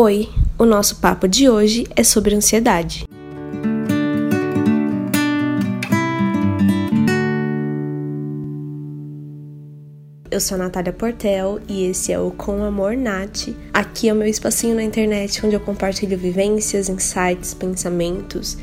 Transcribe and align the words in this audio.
Oi, 0.00 0.28
o 0.56 0.64
nosso 0.64 1.00
papo 1.00 1.26
de 1.26 1.50
hoje 1.50 1.84
é 1.96 2.04
sobre 2.04 2.32
ansiedade. 2.32 3.04
Eu 10.30 10.40
sou 10.40 10.54
a 10.54 10.58
Natália 10.58 10.92
Portel 10.92 11.58
e 11.68 11.86
esse 11.86 12.12
é 12.12 12.20
o 12.20 12.30
Com 12.30 12.62
Amor 12.62 12.96
Nat. 12.96 13.48
Aqui 13.74 14.08
é 14.08 14.12
o 14.12 14.16
meu 14.16 14.28
espacinho 14.28 14.76
na 14.76 14.84
internet 14.84 15.44
onde 15.44 15.56
eu 15.56 15.60
compartilho 15.60 16.16
vivências, 16.16 16.88
insights, 16.88 17.52
pensamentos, 17.52 18.56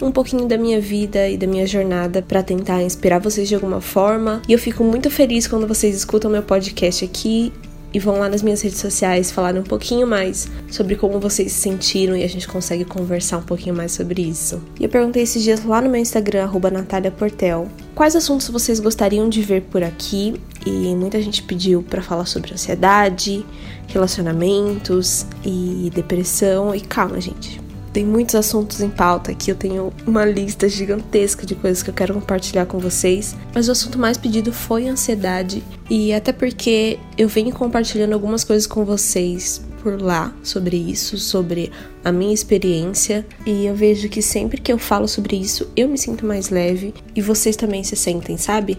um 0.00 0.10
pouquinho 0.10 0.48
da 0.48 0.56
minha 0.56 0.80
vida 0.80 1.28
e 1.28 1.36
da 1.36 1.46
minha 1.46 1.66
jornada 1.66 2.22
para 2.22 2.42
tentar 2.42 2.82
inspirar 2.82 3.18
vocês 3.18 3.46
de 3.46 3.54
alguma 3.54 3.82
forma. 3.82 4.40
E 4.48 4.54
eu 4.54 4.58
fico 4.58 4.82
muito 4.82 5.10
feliz 5.10 5.46
quando 5.46 5.68
vocês 5.68 5.94
escutam 5.94 6.30
meu 6.30 6.42
podcast 6.42 7.04
aqui 7.04 7.52
e 7.92 7.98
vão 7.98 8.18
lá 8.18 8.28
nas 8.28 8.42
minhas 8.42 8.60
redes 8.60 8.78
sociais 8.78 9.30
falar 9.30 9.54
um 9.56 9.62
pouquinho 9.62 10.06
mais 10.06 10.48
sobre 10.70 10.96
como 10.96 11.18
vocês 11.18 11.52
se 11.52 11.60
sentiram 11.60 12.16
e 12.16 12.22
a 12.22 12.28
gente 12.28 12.46
consegue 12.46 12.84
conversar 12.84 13.38
um 13.38 13.42
pouquinho 13.42 13.74
mais 13.74 13.92
sobre 13.92 14.22
isso. 14.22 14.62
E 14.78 14.84
eu 14.84 14.88
perguntei 14.88 15.22
esses 15.22 15.42
dias 15.42 15.64
lá 15.64 15.80
no 15.80 15.90
meu 15.90 16.00
Instagram, 16.00 16.48
Natália 16.72 17.10
Portel, 17.10 17.68
quais 17.94 18.14
assuntos 18.14 18.48
vocês 18.48 18.80
gostariam 18.80 19.28
de 19.28 19.42
ver 19.42 19.62
por 19.62 19.82
aqui 19.82 20.40
e 20.64 20.94
muita 20.94 21.20
gente 21.20 21.42
pediu 21.42 21.82
para 21.82 22.02
falar 22.02 22.26
sobre 22.26 22.52
ansiedade, 22.52 23.44
relacionamentos 23.88 25.26
e 25.44 25.90
depressão. 25.94 26.74
E 26.74 26.80
calma, 26.80 27.20
gente. 27.20 27.69
Tem 27.92 28.04
muitos 28.04 28.36
assuntos 28.36 28.80
em 28.80 28.88
pauta 28.88 29.32
aqui, 29.32 29.50
eu 29.50 29.56
tenho 29.56 29.92
uma 30.06 30.24
lista 30.24 30.68
gigantesca 30.68 31.44
de 31.44 31.56
coisas 31.56 31.82
que 31.82 31.90
eu 31.90 31.94
quero 31.94 32.14
compartilhar 32.14 32.64
com 32.66 32.78
vocês, 32.78 33.34
mas 33.52 33.68
o 33.68 33.72
assunto 33.72 33.98
mais 33.98 34.16
pedido 34.16 34.52
foi 34.52 34.86
ansiedade, 34.86 35.62
e 35.88 36.12
até 36.12 36.32
porque 36.32 37.00
eu 37.18 37.28
venho 37.28 37.52
compartilhando 37.52 38.12
algumas 38.12 38.44
coisas 38.44 38.66
com 38.66 38.84
vocês 38.84 39.60
por 39.82 40.00
lá 40.00 40.32
sobre 40.42 40.76
isso, 40.76 41.18
sobre 41.18 41.72
a 42.04 42.12
minha 42.12 42.32
experiência, 42.32 43.26
e 43.44 43.66
eu 43.66 43.74
vejo 43.74 44.08
que 44.08 44.22
sempre 44.22 44.60
que 44.60 44.72
eu 44.72 44.78
falo 44.78 45.08
sobre 45.08 45.36
isso, 45.36 45.68
eu 45.76 45.88
me 45.88 45.98
sinto 45.98 46.24
mais 46.24 46.48
leve 46.48 46.94
e 47.16 47.20
vocês 47.20 47.56
também 47.56 47.82
se 47.82 47.96
sentem, 47.96 48.36
sabe? 48.36 48.78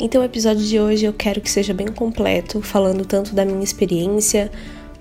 Então, 0.00 0.22
o 0.22 0.24
episódio 0.24 0.64
de 0.64 0.78
hoje 0.78 1.06
eu 1.06 1.12
quero 1.12 1.40
que 1.40 1.50
seja 1.50 1.74
bem 1.74 1.88
completo, 1.88 2.62
falando 2.62 3.04
tanto 3.04 3.34
da 3.34 3.44
minha 3.44 3.64
experiência, 3.64 4.50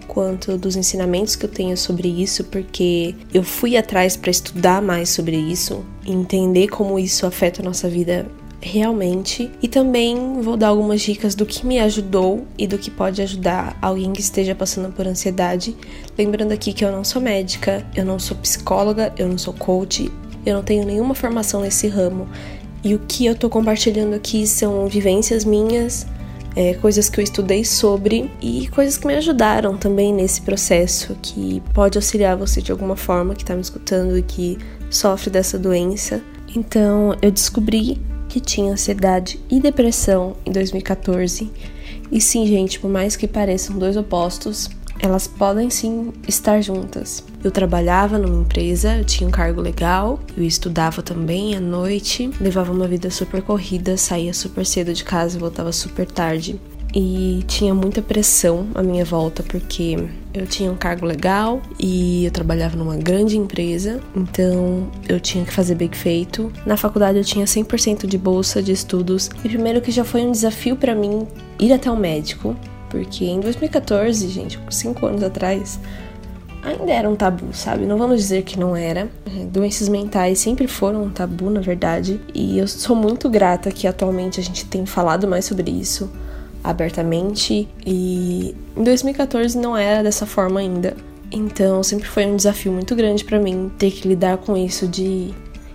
quanto 0.08 0.58
dos 0.58 0.76
ensinamentos 0.76 1.36
que 1.36 1.46
eu 1.46 1.50
tenho 1.50 1.78
sobre 1.78 2.08
isso, 2.08 2.44
porque 2.46 3.16
eu 3.34 3.44
fui 3.44 3.78
atrás 3.78 4.16
para 4.16 4.32
estudar 4.32 4.82
mais 4.82 5.10
sobre 5.10 5.38
isso, 5.38 5.86
entender 6.06 6.68
como 6.68 6.98
isso 6.98 7.26
afeta 7.26 7.62
a 7.62 7.66
nossa 7.66 7.90
vida 7.90 8.26
realmente 8.60 9.52
e 9.62 9.68
também 9.68 10.42
vou 10.42 10.58
dar 10.58 10.70
algumas 10.70 11.02
dicas 11.02 11.36
do 11.36 11.46
que 11.46 11.66
me 11.66 11.80
ajudou 11.80 12.46
e 12.58 12.66
do 12.66 12.78
que 12.78 12.90
pode 12.90 13.22
ajudar 13.22 13.78
alguém 13.82 14.12
que 14.12 14.22
esteja 14.22 14.56
passando 14.56 14.92
por 14.92 15.08
ansiedade. 15.08 15.76
Lembrando 16.18 16.52
aqui 16.52 16.74
que 16.74 16.84
eu 16.84 16.92
não 16.92 17.04
sou 17.04 17.22
médica, 17.22 17.86
eu 17.96 18.04
não 18.04 18.20
sou 18.20 18.36
psicóloga, 18.38 19.14
eu 19.18 19.28
não 19.28 19.38
sou 19.38 19.54
coach, 19.54 20.12
eu 20.46 20.56
não 20.56 20.64
tenho 20.64 20.86
nenhuma 20.86 21.14
formação 21.14 21.62
nesse 21.62 21.88
ramo. 21.88 22.28
E 22.84 22.96
o 22.96 23.00
que 23.00 23.26
eu 23.26 23.36
tô 23.36 23.50
compartilhando 23.50 24.14
aqui 24.14 24.48
são 24.48 24.88
vivências 24.88 25.44
minhas, 25.44 26.06
é, 26.58 26.74
coisas 26.74 27.08
que 27.08 27.20
eu 27.20 27.24
estudei 27.24 27.64
sobre 27.64 28.32
e 28.42 28.68
coisas 28.70 28.98
que 28.98 29.06
me 29.06 29.14
ajudaram 29.14 29.78
também 29.78 30.12
nesse 30.12 30.42
processo, 30.42 31.16
que 31.22 31.62
pode 31.72 32.00
auxiliar 32.00 32.36
você 32.36 32.64
de 32.64 32.72
alguma 32.72 32.96
forma 32.96 33.36
que 33.36 33.44
está 33.44 33.54
me 33.54 33.62
escutando 33.62 34.18
e 34.18 34.24
que 34.24 34.58
sofre 34.90 35.30
dessa 35.30 35.60
doença. 35.60 36.20
Então, 36.56 37.16
eu 37.22 37.30
descobri 37.30 38.02
que 38.28 38.40
tinha 38.40 38.74
ansiedade 38.74 39.40
e 39.52 39.60
depressão 39.60 40.36
em 40.44 40.52
2014. 40.52 41.52
E 42.12 42.20
sim, 42.20 42.48
gente, 42.48 42.80
por 42.80 42.90
mais 42.90 43.16
que 43.16 43.28
pareçam 43.28 43.78
dois 43.78 43.96
opostos, 43.96 44.68
elas 45.00 45.28
podem 45.28 45.70
sim 45.70 46.12
estar 46.28 46.62
juntas. 46.62 47.24
Eu 47.44 47.52
trabalhava 47.52 48.18
numa 48.18 48.42
empresa, 48.42 48.98
eu 48.98 49.06
tinha 49.06 49.28
um 49.28 49.32
cargo 49.32 49.62
legal, 49.62 50.20
eu 50.36 50.44
estudava 50.44 51.02
também 51.02 51.56
à 51.56 51.60
noite, 51.60 52.30
levava 52.40 52.72
uma 52.72 52.88
vida 52.88 53.10
super 53.10 53.42
corrida, 53.42 53.98
saía 53.98 54.34
super 54.34 54.66
cedo 54.66 54.94
de 54.94 55.04
casa 55.04 55.38
e 55.38 55.40
voltava 55.40 55.72
super 55.72 56.06
tarde. 56.06 56.60
E 56.96 57.44
tinha 57.48 57.76
muita 57.76 58.02
pressão 58.02 58.68
à 58.74 58.82
minha 58.82 59.04
volta 59.04 59.44
porque 59.44 60.08
eu 60.34 60.48
tinha 60.48 60.72
um 60.72 60.76
cargo 60.76 61.06
legal 61.06 61.62
e 61.80 62.26
eu 62.26 62.32
trabalhava 62.32 62.78
numa 62.78 62.96
grande 62.96 63.38
empresa, 63.38 64.00
então 64.16 64.90
eu 65.08 65.20
tinha 65.20 65.44
que 65.44 65.54
fazer 65.54 65.76
bem 65.76 65.92
feito. 65.92 66.52
Na 66.66 66.78
faculdade 66.78 67.18
eu 67.18 67.24
tinha 67.24 67.46
100% 67.46 68.08
de 68.08 68.18
bolsa 68.18 68.64
de 68.64 68.72
estudos 68.72 69.30
e 69.44 69.50
primeiro 69.50 69.82
que 69.82 69.92
já 69.92 70.04
foi 70.04 70.22
um 70.22 70.32
desafio 70.32 70.76
para 70.76 70.96
mim 70.96 71.28
ir 71.60 71.74
até 71.74 71.92
o 71.92 71.96
médico, 71.96 72.56
porque 72.90 73.26
em 73.26 73.40
2014, 73.40 74.28
gente, 74.30 74.60
cinco 74.70 75.06
anos 75.06 75.24
atrás, 75.24 75.80
ainda 76.64 76.92
era 76.92 77.10
um 77.10 77.16
tabu, 77.16 77.54
sabe? 77.54 77.86
Não 77.86 77.98
vamos 77.98 78.18
dizer 78.18 78.44
que 78.44 78.60
não 78.60 78.76
era. 78.76 79.10
É, 79.26 79.46
doenças 79.46 79.88
mentais 79.90 80.40
sempre 80.40 80.68
foram 80.68 81.04
um 81.04 81.10
tabu, 81.10 81.50
na 81.50 81.60
verdade. 81.60 82.20
E 82.34 82.58
eu 82.58 82.68
sou 82.68 82.96
muito 82.96 83.30
grata 83.30 83.72
que 83.72 83.88
atualmente 83.88 84.40
a 84.40 84.44
gente 84.44 84.66
tem 84.66 84.86
falado 84.86 85.28
mais 85.28 85.46
sobre 85.46 85.72
isso 85.72 86.10
abertamente. 86.64 87.68
E 87.86 88.56
em 88.76 88.84
2014 88.84 89.58
não 89.58 89.76
era 89.76 90.04
dessa 90.04 90.26
forma 90.26 90.60
ainda. 90.60 90.96
Então 91.32 91.84
sempre 91.84 92.08
foi 92.08 92.26
um 92.26 92.36
desafio 92.36 92.72
muito 92.72 92.96
grande 92.96 93.24
para 93.24 93.40
mim 93.40 93.72
ter 93.78 93.92
que 93.92 94.08
lidar 94.08 94.38
com 94.38 94.56
isso 94.56 94.88
de 94.88 95.34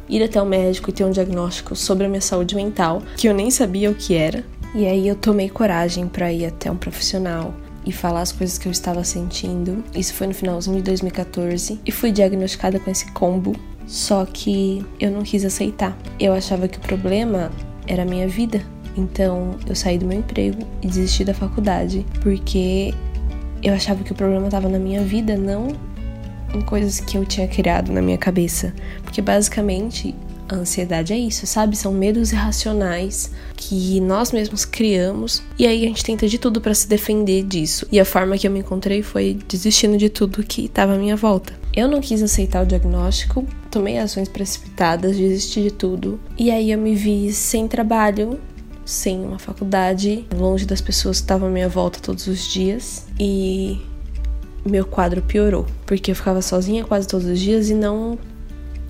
ir 0.08 0.22
até 0.22 0.40
o 0.40 0.46
médico 0.46 0.90
e 0.90 0.92
ter 0.92 1.04
um 1.04 1.10
diagnóstico 1.10 1.74
sobre 1.74 2.06
a 2.06 2.08
minha 2.08 2.20
saúde 2.20 2.54
mental, 2.54 3.02
que 3.16 3.28
eu 3.28 3.34
nem 3.34 3.50
sabia 3.50 3.90
o 3.90 3.94
que 3.94 4.14
era. 4.14 4.44
E 4.74 4.86
aí 4.86 5.06
eu 5.06 5.14
tomei 5.14 5.50
coragem 5.50 6.08
para 6.08 6.32
ir 6.32 6.46
até 6.46 6.70
um 6.70 6.76
profissional 6.76 7.54
e 7.84 7.92
falar 7.92 8.22
as 8.22 8.32
coisas 8.32 8.56
que 8.56 8.66
eu 8.66 8.72
estava 8.72 9.04
sentindo. 9.04 9.84
Isso 9.94 10.14
foi 10.14 10.26
no 10.26 10.34
finalzinho 10.34 10.76
de 10.76 10.82
2014 10.82 11.80
e 11.84 11.92
fui 11.92 12.10
diagnosticada 12.10 12.80
com 12.80 12.90
esse 12.90 13.10
combo. 13.12 13.54
Só 13.86 14.24
que 14.24 14.84
eu 14.98 15.10
não 15.10 15.22
quis 15.22 15.44
aceitar. 15.44 15.96
Eu 16.18 16.32
achava 16.32 16.68
que 16.68 16.78
o 16.78 16.80
problema 16.80 17.50
era 17.86 18.02
a 18.02 18.06
minha 18.06 18.26
vida. 18.26 18.62
Então 18.96 19.56
eu 19.66 19.74
saí 19.74 19.98
do 19.98 20.06
meu 20.06 20.18
emprego 20.18 20.66
e 20.80 20.86
desisti 20.86 21.24
da 21.24 21.34
faculdade 21.34 22.06
porque 22.22 22.94
eu 23.62 23.74
achava 23.74 24.02
que 24.02 24.12
o 24.12 24.14
problema 24.14 24.46
estava 24.46 24.68
na 24.68 24.78
minha 24.78 25.02
vida, 25.02 25.36
não 25.36 25.68
em 26.54 26.60
coisas 26.60 27.00
que 27.00 27.16
eu 27.16 27.24
tinha 27.24 27.48
criado 27.48 27.92
na 27.92 28.02
minha 28.02 28.18
cabeça. 28.18 28.72
Porque 29.02 29.20
basicamente 29.20 30.14
a 30.48 30.56
ansiedade 30.56 31.12
é 31.12 31.18
isso, 31.18 31.46
sabe? 31.46 31.76
São 31.76 31.92
medos 31.92 32.32
irracionais 32.32 33.30
que 33.56 34.00
nós 34.00 34.32
mesmos 34.32 34.64
criamos 34.64 35.42
e 35.58 35.66
aí 35.66 35.84
a 35.84 35.88
gente 35.88 36.04
tenta 36.04 36.28
de 36.28 36.38
tudo 36.38 36.60
para 36.60 36.74
se 36.74 36.86
defender 36.86 37.44
disso. 37.44 37.86
E 37.90 37.98
a 37.98 38.04
forma 38.04 38.36
que 38.36 38.46
eu 38.46 38.50
me 38.50 38.60
encontrei 38.60 39.02
foi 39.02 39.38
desistindo 39.48 39.96
de 39.96 40.08
tudo 40.08 40.42
que 40.42 40.66
estava 40.66 40.94
à 40.94 40.98
minha 40.98 41.16
volta. 41.16 41.52
Eu 41.74 41.88
não 41.88 42.00
quis 42.00 42.22
aceitar 42.22 42.62
o 42.62 42.66
diagnóstico, 42.66 43.46
tomei 43.70 43.98
ações 43.98 44.28
precipitadas, 44.28 45.16
desisti 45.16 45.62
de 45.62 45.70
tudo. 45.70 46.20
E 46.38 46.50
aí 46.50 46.70
eu 46.70 46.78
me 46.78 46.94
vi 46.94 47.32
sem 47.32 47.66
trabalho, 47.66 48.38
sem 48.84 49.24
uma 49.24 49.38
faculdade, 49.38 50.26
longe 50.34 50.66
das 50.66 50.80
pessoas 50.80 51.18
que 51.18 51.24
estavam 51.24 51.48
à 51.48 51.50
minha 51.50 51.68
volta 51.68 51.98
todos 51.98 52.26
os 52.26 52.46
dias. 52.46 53.06
E 53.18 53.80
meu 54.64 54.84
quadro 54.84 55.22
piorou, 55.22 55.66
porque 55.86 56.10
eu 56.10 56.14
ficava 56.14 56.42
sozinha 56.42 56.84
quase 56.84 57.08
todos 57.08 57.26
os 57.26 57.40
dias 57.40 57.70
e 57.70 57.74
não 57.74 58.18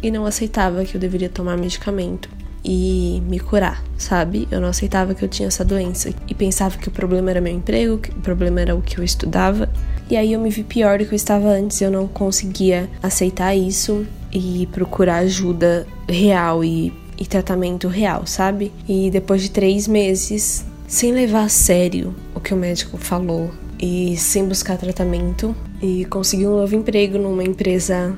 e 0.03 0.11
não 0.11 0.27
aceitava 0.27 0.85
que 0.85 0.95
eu 0.95 1.01
deveria 1.01 1.29
tomar 1.29 1.57
medicamento 1.57 2.29
e 2.65 3.23
me 3.29 3.41
curar, 3.41 3.83
sabe? 3.99 4.47
Eu 4.51 4.61
não 4.61 4.69
aceitava 4.69 5.15
que 5.15 5.25
eu 5.25 5.29
tinha 5.29 5.49
essa 5.49 5.65
doença 5.65 6.11
e 6.29 6.35
pensava 6.35 6.79
que 6.79 6.89
o 6.89 6.91
problema 6.91 7.31
era 7.31 7.41
meu 7.41 7.53
emprego, 7.53 7.99
que 7.99 8.11
o 8.11 8.21
problema 8.21 8.61
era 8.61 8.75
o 8.75 8.83
que 8.83 8.99
eu 8.99 9.05
estudava. 9.05 9.69
E 10.09 10.17
aí 10.17 10.33
eu 10.33 10.41
me 10.41 10.51
vi 10.51 10.63
pior 10.63 10.99
do 10.99 11.07
que 11.07 11.13
eu 11.13 11.17
estava 11.17 11.49
antes, 11.49 11.81
eu 11.81 11.91
não 11.91 12.07
conseguia 12.07 12.89
aceitar 13.03 13.55
isso 13.55 14.07
e 14.33 14.69
procurar 14.73 15.19
ajuda 15.19 15.87
real 16.09 16.63
e, 16.63 16.93
e 17.19 17.27
tratamento 17.27 17.89
real, 17.89 18.27
sabe? 18.27 18.73
E 18.89 19.11
depois 19.11 19.43
de 19.43 19.51
três 19.51 19.89
meses, 19.89 20.65
sem 20.87 21.13
levar 21.13 21.45
a 21.45 21.49
sério 21.49 22.15
o 22.35 22.41
que 22.41 22.55
o 22.55 22.57
médico 22.57 22.97
falou 22.97 23.51
e 23.81 24.17
sem 24.17 24.47
buscar 24.47 24.79
tratamento, 24.79 25.57
e 25.83 26.05
consegui 26.05 26.47
um 26.47 26.57
novo 26.57 26.77
emprego 26.77 27.19
numa 27.19 27.43
empresa 27.43 28.17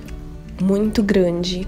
muito 0.61 1.03
grande, 1.03 1.67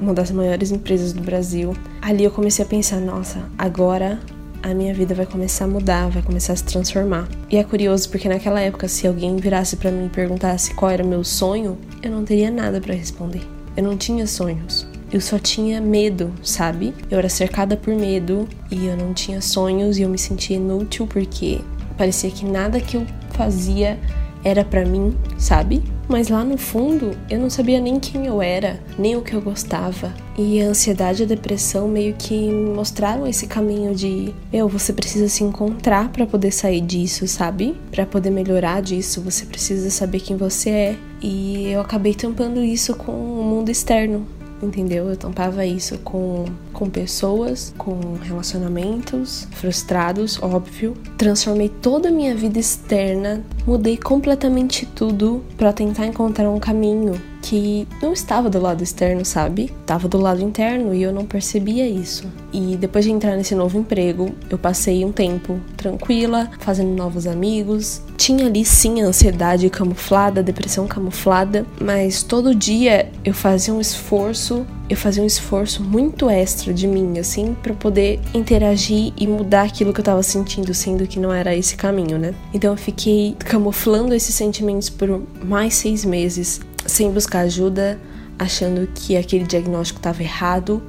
uma 0.00 0.14
das 0.14 0.30
maiores 0.30 0.70
empresas 0.70 1.12
do 1.12 1.22
Brasil. 1.22 1.74
Ali 2.00 2.24
eu 2.24 2.30
comecei 2.30 2.64
a 2.64 2.68
pensar, 2.68 3.00
nossa, 3.00 3.42
agora 3.58 4.18
a 4.62 4.74
minha 4.74 4.92
vida 4.92 5.14
vai 5.14 5.26
começar 5.26 5.64
a 5.64 5.68
mudar, 5.68 6.10
vai 6.10 6.22
começar 6.22 6.52
a 6.52 6.56
se 6.56 6.64
transformar. 6.64 7.28
E 7.50 7.56
é 7.56 7.64
curioso 7.64 8.08
porque 8.10 8.28
naquela 8.28 8.60
época, 8.60 8.88
se 8.88 9.06
alguém 9.06 9.36
virasse 9.36 9.76
para 9.76 9.90
mim 9.90 10.06
e 10.06 10.10
perguntasse 10.10 10.74
qual 10.74 10.90
era 10.90 11.04
meu 11.04 11.24
sonho, 11.24 11.78
eu 12.02 12.10
não 12.10 12.24
teria 12.24 12.50
nada 12.50 12.80
para 12.80 12.94
responder. 12.94 13.42
Eu 13.76 13.84
não 13.84 13.96
tinha 13.96 14.26
sonhos. 14.26 14.86
Eu 15.12 15.20
só 15.20 15.38
tinha 15.38 15.80
medo, 15.80 16.32
sabe? 16.42 16.94
Eu 17.10 17.18
era 17.18 17.28
cercada 17.28 17.76
por 17.76 17.94
medo 17.94 18.48
e 18.70 18.86
eu 18.86 18.96
não 18.96 19.12
tinha 19.12 19.40
sonhos 19.40 19.98
e 19.98 20.02
eu 20.02 20.08
me 20.08 20.18
sentia 20.18 20.56
inútil 20.56 21.06
porque 21.06 21.60
parecia 21.96 22.30
que 22.30 22.44
nada 22.44 22.80
que 22.80 22.96
eu 22.96 23.06
fazia 23.32 23.98
era 24.44 24.64
para 24.64 24.84
mim, 24.84 25.16
sabe? 25.38 25.82
Mas 26.08 26.28
lá 26.28 26.42
no 26.42 26.58
fundo, 26.58 27.16
eu 27.30 27.38
não 27.38 27.48
sabia 27.48 27.78
nem 27.78 28.00
quem 28.00 28.26
eu 28.26 28.42
era, 28.42 28.80
nem 28.98 29.14
o 29.14 29.22
que 29.22 29.32
eu 29.32 29.40
gostava. 29.40 30.12
E 30.36 30.60
a 30.60 30.66
ansiedade 30.66 31.22
e 31.22 31.24
a 31.24 31.28
depressão 31.28 31.86
meio 31.86 32.14
que 32.14 32.50
mostraram 32.50 33.26
esse 33.28 33.46
caminho 33.46 33.94
de, 33.94 34.34
meu, 34.52 34.68
você 34.68 34.92
precisa 34.92 35.28
se 35.28 35.44
encontrar 35.44 36.08
para 36.10 36.26
poder 36.26 36.50
sair 36.50 36.80
disso, 36.80 37.28
sabe? 37.28 37.76
Para 37.92 38.04
poder 38.06 38.30
melhorar 38.30 38.82
disso, 38.82 39.20
você 39.20 39.44
precisa 39.44 39.88
saber 39.88 40.18
quem 40.18 40.36
você 40.36 40.70
é. 40.70 40.96
E 41.22 41.68
eu 41.68 41.80
acabei 41.80 42.14
tampando 42.14 42.60
isso 42.60 42.96
com 42.96 43.12
o 43.12 43.44
mundo 43.44 43.70
externo, 43.70 44.26
entendeu? 44.62 45.08
Eu 45.08 45.16
tampava 45.16 45.64
isso 45.64 45.98
com, 45.98 46.44
com 46.72 46.88
pessoas, 46.88 47.74
com 47.76 48.14
relacionamentos 48.22 49.48
frustrados, 49.52 50.42
óbvio. 50.42 50.94
Transformei 51.16 51.68
toda 51.68 52.08
a 52.08 52.12
minha 52.12 52.34
vida 52.34 52.58
externa, 52.58 53.42
mudei 53.66 53.96
completamente 53.96 54.86
tudo 54.86 55.42
para 55.56 55.72
tentar 55.72 56.06
encontrar 56.06 56.50
um 56.50 56.58
caminho 56.58 57.20
que 57.42 57.86
não 58.02 58.12
estava 58.12 58.50
do 58.50 58.60
lado 58.60 58.82
externo, 58.82 59.24
sabe? 59.24 59.72
Estava 59.80 60.08
do 60.08 60.18
lado 60.18 60.42
interno 60.42 60.94
e 60.94 61.02
eu 61.02 61.12
não 61.12 61.24
percebia 61.24 61.86
isso. 61.88 62.30
E 62.52 62.76
depois 62.76 63.04
de 63.04 63.10
entrar 63.10 63.36
nesse 63.36 63.54
novo 63.54 63.78
emprego, 63.78 64.32
eu 64.48 64.58
passei 64.58 65.04
um 65.04 65.12
tempo 65.12 65.60
tranquila, 65.76 66.50
fazendo 66.58 66.94
novos 66.94 67.26
amigos. 67.26 68.02
Tinha 68.16 68.46
ali 68.46 68.64
sim 68.64 69.00
a 69.02 69.06
ansiedade 69.06 69.68
camuflada, 69.70 70.40
a 70.40 70.42
depressão 70.42 70.86
camuflada, 70.86 71.64
mas 71.80 72.22
todo 72.22 72.54
dia 72.54 73.10
eu 73.24 73.32
fazia 73.32 73.72
um 73.72 73.80
esforço, 73.80 74.66
eu 74.88 74.96
fazia 74.96 75.22
um 75.22 75.26
esforço 75.26 75.82
muito 75.82 76.28
extra 76.28 76.74
de 76.74 76.86
mim, 76.86 77.18
assim, 77.18 77.54
para 77.62 77.72
poder 77.72 78.20
interagir 78.34 79.12
e 79.16 79.26
mudar 79.26 79.62
aquilo 79.62 79.92
que 79.92 80.00
eu 80.00 80.04
tava 80.04 80.22
sentindo, 80.22 80.74
sendo 80.74 81.06
que 81.06 81.18
não 81.18 81.32
era 81.32 81.54
esse 81.54 81.76
caminho, 81.76 82.18
né? 82.18 82.34
Então 82.52 82.72
eu 82.72 82.76
fiquei 82.76 83.36
camuflando 83.38 84.14
esses 84.14 84.34
sentimentos 84.34 84.90
por 84.90 85.22
mais 85.42 85.74
seis 85.74 86.04
meses 86.04 86.60
sem 86.86 87.10
buscar 87.10 87.40
ajuda, 87.40 87.98
achando 88.38 88.88
que 88.94 89.16
aquele 89.16 89.44
diagnóstico 89.44 89.98
estava 89.98 90.22
errado 90.22 90.82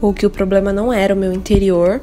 ou 0.00 0.12
que 0.12 0.26
o 0.26 0.30
problema 0.30 0.72
não 0.72 0.92
era 0.92 1.14
o 1.14 1.16
meu 1.16 1.32
interior 1.32 2.00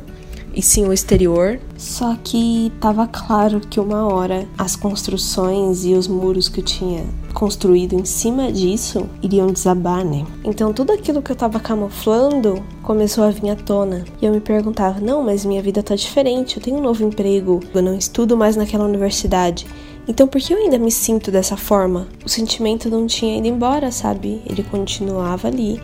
e 0.56 0.62
sim 0.62 0.86
o 0.86 0.94
exterior. 0.94 1.60
Só 1.78 2.16
que 2.24 2.68
estava 2.68 3.07
claro 3.07 3.60
que 3.60 3.80
uma 3.80 4.07
hora 4.07 4.48
as 4.57 4.75
construções 4.75 5.84
e 5.84 5.94
os 5.94 6.07
muros 6.07 6.48
que 6.48 6.62
eu 6.62 6.66
tinha 6.66 7.04
construído 7.34 7.94
em 7.94 8.06
cima 8.06 8.51
disso 8.51 9.10
iriam 9.22 9.48
desabar, 9.48 10.06
né? 10.06 10.25
Então 10.44 10.72
tudo 10.72 10.94
aquilo 10.94 11.22
que 11.22 11.31
eu 11.31 11.36
tava 11.36 11.60
camuflando 11.60 12.63
começou 12.84 13.24
a 13.24 13.31
vir 13.31 13.50
à 13.50 13.56
tona. 13.56 14.06
E 14.22 14.25
eu 14.25 14.31
me 14.31 14.39
perguntava: 14.39 15.00
"Não, 15.00 15.24
mas 15.24 15.44
minha 15.44 15.62
vida 15.62 15.84
tá 15.84 15.96
diferente, 15.96 16.57
eu 16.57 16.63
tenho 16.63 16.78
um 16.78 16.81
novo 16.81 17.04
emprego, 17.04 17.60
eu 17.74 17.81
não 17.81 17.96
estudo 17.96 18.38
mais 18.38 18.56
naquela 18.56 18.86
universidade". 18.86 19.66
Então, 20.08 20.28
por 20.28 20.42
que 20.42 20.54
eu 20.54 20.58
ainda 20.58 20.78
me 20.78 20.92
sinto 20.92 21.32
dessa 21.32 21.56
forma? 21.56 22.08
O 22.26 22.30
sentimento 22.30 22.90
não 22.90 23.08
tinha 23.08 23.38
ido 23.38 23.48
embora, 23.48 23.90
sabe? 23.90 24.42
Ele 24.46 24.62
continuava 24.64 25.48
ali 25.48 25.82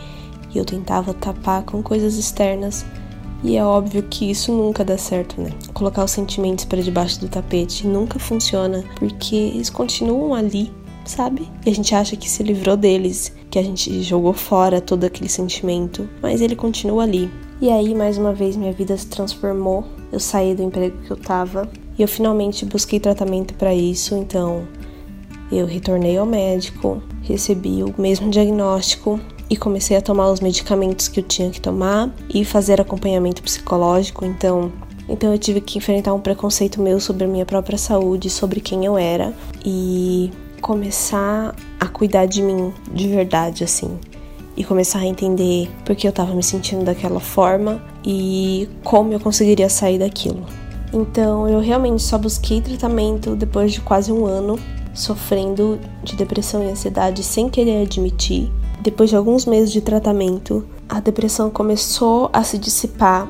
e 0.54 0.58
eu 0.58 0.66
tentava 0.66 1.14
tapar 1.14 1.64
com 1.64 1.82
coisas 1.82 2.18
externas. 2.18 2.86
E 3.42 3.56
é 3.56 3.64
óbvio 3.64 4.04
que 4.04 4.30
isso 4.30 4.52
nunca 4.52 4.84
dá 4.84 4.98
certo, 4.98 5.40
né? 5.40 5.52
Colocar 5.74 6.04
os 6.04 6.12
sentimentos 6.12 6.66
para 6.66 6.82
debaixo 6.82 7.22
do 7.22 7.30
tapete 7.30 7.88
nunca 7.88 8.20
funciona, 8.20 8.84
porque 8.98 9.36
eles 9.36 9.70
continuam 9.70 10.34
ali, 10.34 10.70
sabe? 11.06 11.48
E 11.66 11.70
a 11.70 11.74
gente 11.74 11.96
acha 11.96 12.18
que 12.18 12.30
se 12.30 12.44
livrou 12.44 12.76
deles, 12.76 13.34
que 13.50 13.58
a 13.58 13.64
gente 13.64 14.04
jogou 14.04 14.34
fora 14.34 14.82
todo 14.82 15.06
aquele 15.06 15.30
sentimento, 15.30 16.10
mas 16.22 16.42
ele 16.42 16.58
continua 16.58 17.04
ali. 17.04 17.32
E 17.62 17.70
aí, 17.70 17.96
mais 17.96 18.18
uma 18.18 18.34
vez, 18.34 18.58
minha 18.58 18.74
vida 18.74 18.98
se 18.98 19.08
transformou. 19.08 19.86
Eu 20.12 20.20
saí 20.20 20.54
do 20.54 20.64
emprego 20.64 20.98
que 21.06 21.12
eu 21.12 21.18
tava 21.18 21.70
e 22.00 22.02
eu 22.02 22.08
finalmente 22.08 22.66
busquei 22.66 22.98
tratamento 22.98 23.54
para 23.56 23.76
isso, 23.76 24.16
então 24.16 24.66
eu 25.52 25.66
retornei 25.66 26.18
ao 26.18 26.26
médico, 26.26 27.04
recebi 27.22 27.84
o 27.84 27.94
mesmo 27.98 28.30
diagnóstico 28.30 29.20
e 29.50 29.58
comecei 29.58 29.98
a 29.98 30.02
tomar 30.02 30.32
os 30.32 30.40
medicamentos 30.40 31.10
que 31.10 31.20
eu 31.20 31.24
tinha 31.24 31.50
que 31.50 31.60
tomar 31.60 32.10
e 32.34 32.46
fazer 32.46 32.80
acompanhamento 32.80 33.44
psicológico. 33.44 34.24
Então, 34.24 34.72
então 35.10 35.34
eu 35.34 35.38
tive 35.38 35.60
que 35.60 35.78
enfrentar 35.78 36.14
um 36.14 36.22
preconceito 36.22 36.82
meu 36.82 37.02
sobre 37.02 37.26
a 37.26 37.28
minha 37.28 37.46
própria 37.46 37.78
saúde, 37.78 38.30
sobre 38.30 38.62
quem 38.62 38.86
eu 38.86 38.98
era 38.98 39.34
e 39.66 40.32
começar 40.62 41.54
a 41.80 41.88
cuidar 41.88 42.28
de 42.28 42.42
mim 42.42 42.74
de 42.94 43.10
verdade 43.10 43.66
assim. 43.66 44.00
E 44.56 44.64
começar 44.64 45.00
a 45.00 45.06
entender 45.06 45.70
por 45.84 45.96
que 45.96 46.08
eu 46.08 46.12
tava 46.14 46.34
me 46.34 46.44
sentindo 46.44 46.86
daquela 46.86 47.20
forma 47.20 47.84
e 48.06 48.70
como 48.84 49.12
eu 49.12 49.20
conseguiria 49.20 49.68
sair 49.68 50.00
daquilo. 50.00 50.46
Então 50.92 51.48
eu 51.48 51.60
realmente 51.60 52.02
só 52.02 52.18
busquei 52.18 52.62
tratamento 52.62 53.36
depois 53.36 53.72
de 53.72 53.82
quase 53.82 54.12
um 54.12 54.26
ano 54.26 54.60
sofrendo 54.94 55.80
de 56.04 56.16
depressão 56.16 56.64
e 56.64 56.70
ansiedade 56.70 57.24
sem 57.24 57.50
querer 57.50 57.84
admitir. 57.84 58.52
Depois 58.82 59.10
de 59.10 59.16
alguns 59.16 59.46
meses 59.46 59.72
de 59.72 59.82
tratamento, 59.82 60.66
a 60.88 61.00
depressão 61.00 61.50
começou 61.50 62.30
a 62.34 62.44
se 62.44 62.58
dissipar, 62.58 63.30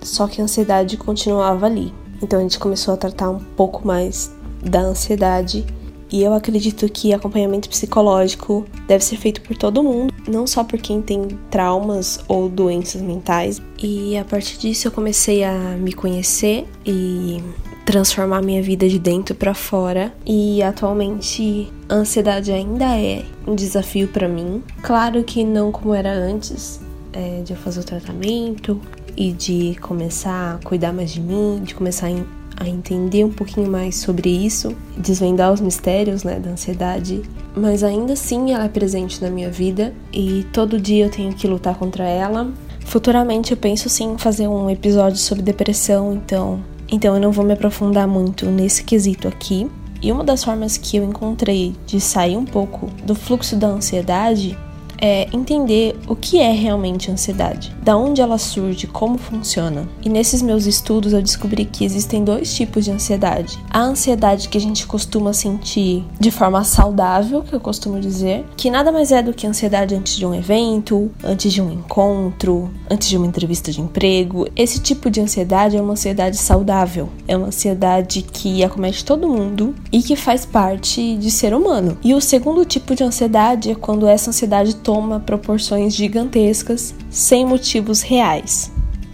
só 0.00 0.26
que 0.26 0.40
a 0.40 0.44
ansiedade 0.44 0.96
continuava 0.96 1.66
ali. 1.66 1.92
Então 2.22 2.38
a 2.38 2.42
gente 2.42 2.58
começou 2.58 2.94
a 2.94 2.96
tratar 2.96 3.30
um 3.30 3.38
pouco 3.38 3.86
mais 3.86 4.32
da 4.62 4.80
ansiedade 4.80 5.66
e 6.10 6.22
eu 6.22 6.32
acredito 6.32 6.88
que 6.88 7.12
acompanhamento 7.12 7.68
psicológico 7.68 8.64
deve 8.86 9.04
ser 9.04 9.16
feito 9.16 9.40
por 9.40 9.56
todo 9.56 9.82
mundo, 9.82 10.13
não 10.26 10.46
só 10.46 10.64
por 10.64 10.78
quem 10.78 11.00
tem 11.02 11.26
traumas 11.50 12.20
ou 12.28 12.48
doenças 12.48 13.02
mentais. 13.02 13.60
E 13.82 14.16
a 14.16 14.24
partir 14.24 14.58
disso 14.58 14.88
eu 14.88 14.92
comecei 14.92 15.44
a 15.44 15.52
me 15.78 15.92
conhecer 15.92 16.66
e 16.84 17.42
transformar 17.84 18.42
minha 18.42 18.62
vida 18.62 18.88
de 18.88 18.98
dentro 18.98 19.34
para 19.34 19.54
fora. 19.54 20.12
E 20.26 20.62
atualmente 20.62 21.72
a 21.88 21.94
ansiedade 21.94 22.50
ainda 22.50 22.98
é 22.98 23.24
um 23.46 23.54
desafio 23.54 24.08
para 24.08 24.28
mim. 24.28 24.62
Claro 24.82 25.22
que 25.22 25.44
não 25.44 25.70
como 25.70 25.94
era 25.94 26.12
antes 26.12 26.80
é, 27.12 27.42
de 27.42 27.52
eu 27.52 27.56
fazer 27.56 27.80
o 27.80 27.84
tratamento 27.84 28.80
e 29.16 29.32
de 29.32 29.76
começar 29.80 30.56
a 30.56 30.66
cuidar 30.66 30.92
mais 30.92 31.12
de 31.12 31.20
mim, 31.20 31.60
de 31.62 31.74
começar 31.74 32.06
a 32.06 32.10
a 32.56 32.68
entender 32.68 33.24
um 33.24 33.30
pouquinho 33.30 33.70
mais 33.70 33.96
sobre 33.96 34.28
isso, 34.28 34.74
desvendar 34.96 35.52
os 35.52 35.60
mistérios 35.60 36.24
né, 36.24 36.38
da 36.38 36.50
ansiedade, 36.50 37.22
mas 37.54 37.82
ainda 37.82 38.12
assim 38.12 38.52
ela 38.52 38.64
é 38.64 38.68
presente 38.68 39.22
na 39.22 39.30
minha 39.30 39.50
vida 39.50 39.92
e 40.12 40.46
todo 40.52 40.80
dia 40.80 41.06
eu 41.06 41.10
tenho 41.10 41.34
que 41.34 41.46
lutar 41.46 41.76
contra 41.76 42.04
ela. 42.04 42.50
Futuramente 42.84 43.52
eu 43.52 43.56
penso 43.56 43.88
sim 43.88 44.16
fazer 44.18 44.48
um 44.48 44.68
episódio 44.68 45.18
sobre 45.18 45.42
depressão, 45.42 46.14
então, 46.14 46.62
então 46.90 47.14
eu 47.14 47.20
não 47.20 47.32
vou 47.32 47.44
me 47.44 47.52
aprofundar 47.52 48.06
muito 48.06 48.46
nesse 48.46 48.84
quesito 48.84 49.26
aqui. 49.26 49.70
E 50.02 50.12
uma 50.12 50.22
das 50.22 50.44
formas 50.44 50.76
que 50.76 50.98
eu 50.98 51.04
encontrei 51.04 51.74
de 51.86 51.98
sair 51.98 52.36
um 52.36 52.44
pouco 52.44 52.90
do 53.06 53.14
fluxo 53.14 53.56
da 53.56 53.68
ansiedade 53.68 54.56
é 55.04 55.28
entender 55.34 55.94
o 56.08 56.16
que 56.16 56.40
é 56.40 56.50
realmente 56.50 57.10
ansiedade, 57.10 57.76
da 57.82 57.94
onde 57.94 58.22
ela 58.22 58.38
surge, 58.38 58.86
como 58.86 59.18
funciona. 59.18 59.86
E 60.02 60.08
nesses 60.08 60.40
meus 60.40 60.64
estudos 60.64 61.12
eu 61.12 61.20
descobri 61.20 61.66
que 61.66 61.84
existem 61.84 62.24
dois 62.24 62.54
tipos 62.54 62.86
de 62.86 62.90
ansiedade. 62.90 63.58
A 63.68 63.82
ansiedade 63.82 64.48
que 64.48 64.56
a 64.56 64.60
gente 64.60 64.86
costuma 64.86 65.34
sentir 65.34 66.02
de 66.18 66.30
forma 66.30 66.64
saudável, 66.64 67.42
que 67.42 67.52
eu 67.52 67.60
costumo 67.60 68.00
dizer, 68.00 68.46
que 68.56 68.70
nada 68.70 68.90
mais 68.90 69.12
é 69.12 69.22
do 69.22 69.34
que 69.34 69.46
ansiedade 69.46 69.94
antes 69.94 70.16
de 70.16 70.24
um 70.24 70.34
evento, 70.34 71.10
antes 71.22 71.52
de 71.52 71.60
um 71.60 71.70
encontro, 71.70 72.70
antes 72.90 73.06
de 73.06 73.18
uma 73.18 73.26
entrevista 73.26 73.70
de 73.70 73.82
emprego. 73.82 74.46
Esse 74.56 74.80
tipo 74.80 75.10
de 75.10 75.20
ansiedade 75.20 75.76
é 75.76 75.82
uma 75.82 75.92
ansiedade 75.92 76.38
saudável, 76.38 77.10
é 77.28 77.36
uma 77.36 77.48
ansiedade 77.48 78.22
que 78.22 78.64
acomete 78.64 79.04
todo 79.04 79.28
mundo 79.28 79.74
e 79.92 80.02
que 80.02 80.16
faz 80.16 80.46
parte 80.46 81.14
de 81.18 81.30
ser 81.30 81.52
humano. 81.52 81.98
E 82.02 82.14
o 82.14 82.22
segundo 82.22 82.64
tipo 82.64 82.94
de 82.94 83.04
ansiedade 83.04 83.70
é 83.70 83.74
quando 83.74 84.06
essa 84.06 84.30
ansiedade 84.30 84.76
toma 84.94 85.18
proporções 85.18 85.92
gigantescas 85.92 86.94
sem 87.10 87.44
motivos 87.44 88.00
reais. 88.00 88.70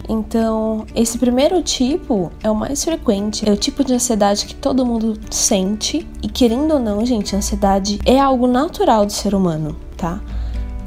Então, 0.07 0.85
esse 0.93 1.17
primeiro 1.17 1.59
tipo 1.63 2.31
é 2.43 2.51
o 2.51 2.55
mais 2.55 2.83
frequente, 2.83 3.49
é 3.49 3.51
o 3.51 3.57
tipo 3.57 3.83
de 3.83 3.93
ansiedade 3.93 4.45
que 4.45 4.53
todo 4.53 4.85
mundo 4.85 5.17
sente, 5.31 6.07
e 6.21 6.27
querendo 6.27 6.73
ou 6.73 6.79
não, 6.79 7.03
gente, 7.03 7.35
ansiedade 7.35 7.99
é 8.05 8.19
algo 8.19 8.45
natural 8.45 9.07
do 9.07 9.11
ser 9.11 9.33
humano, 9.33 9.75
tá? 9.97 10.21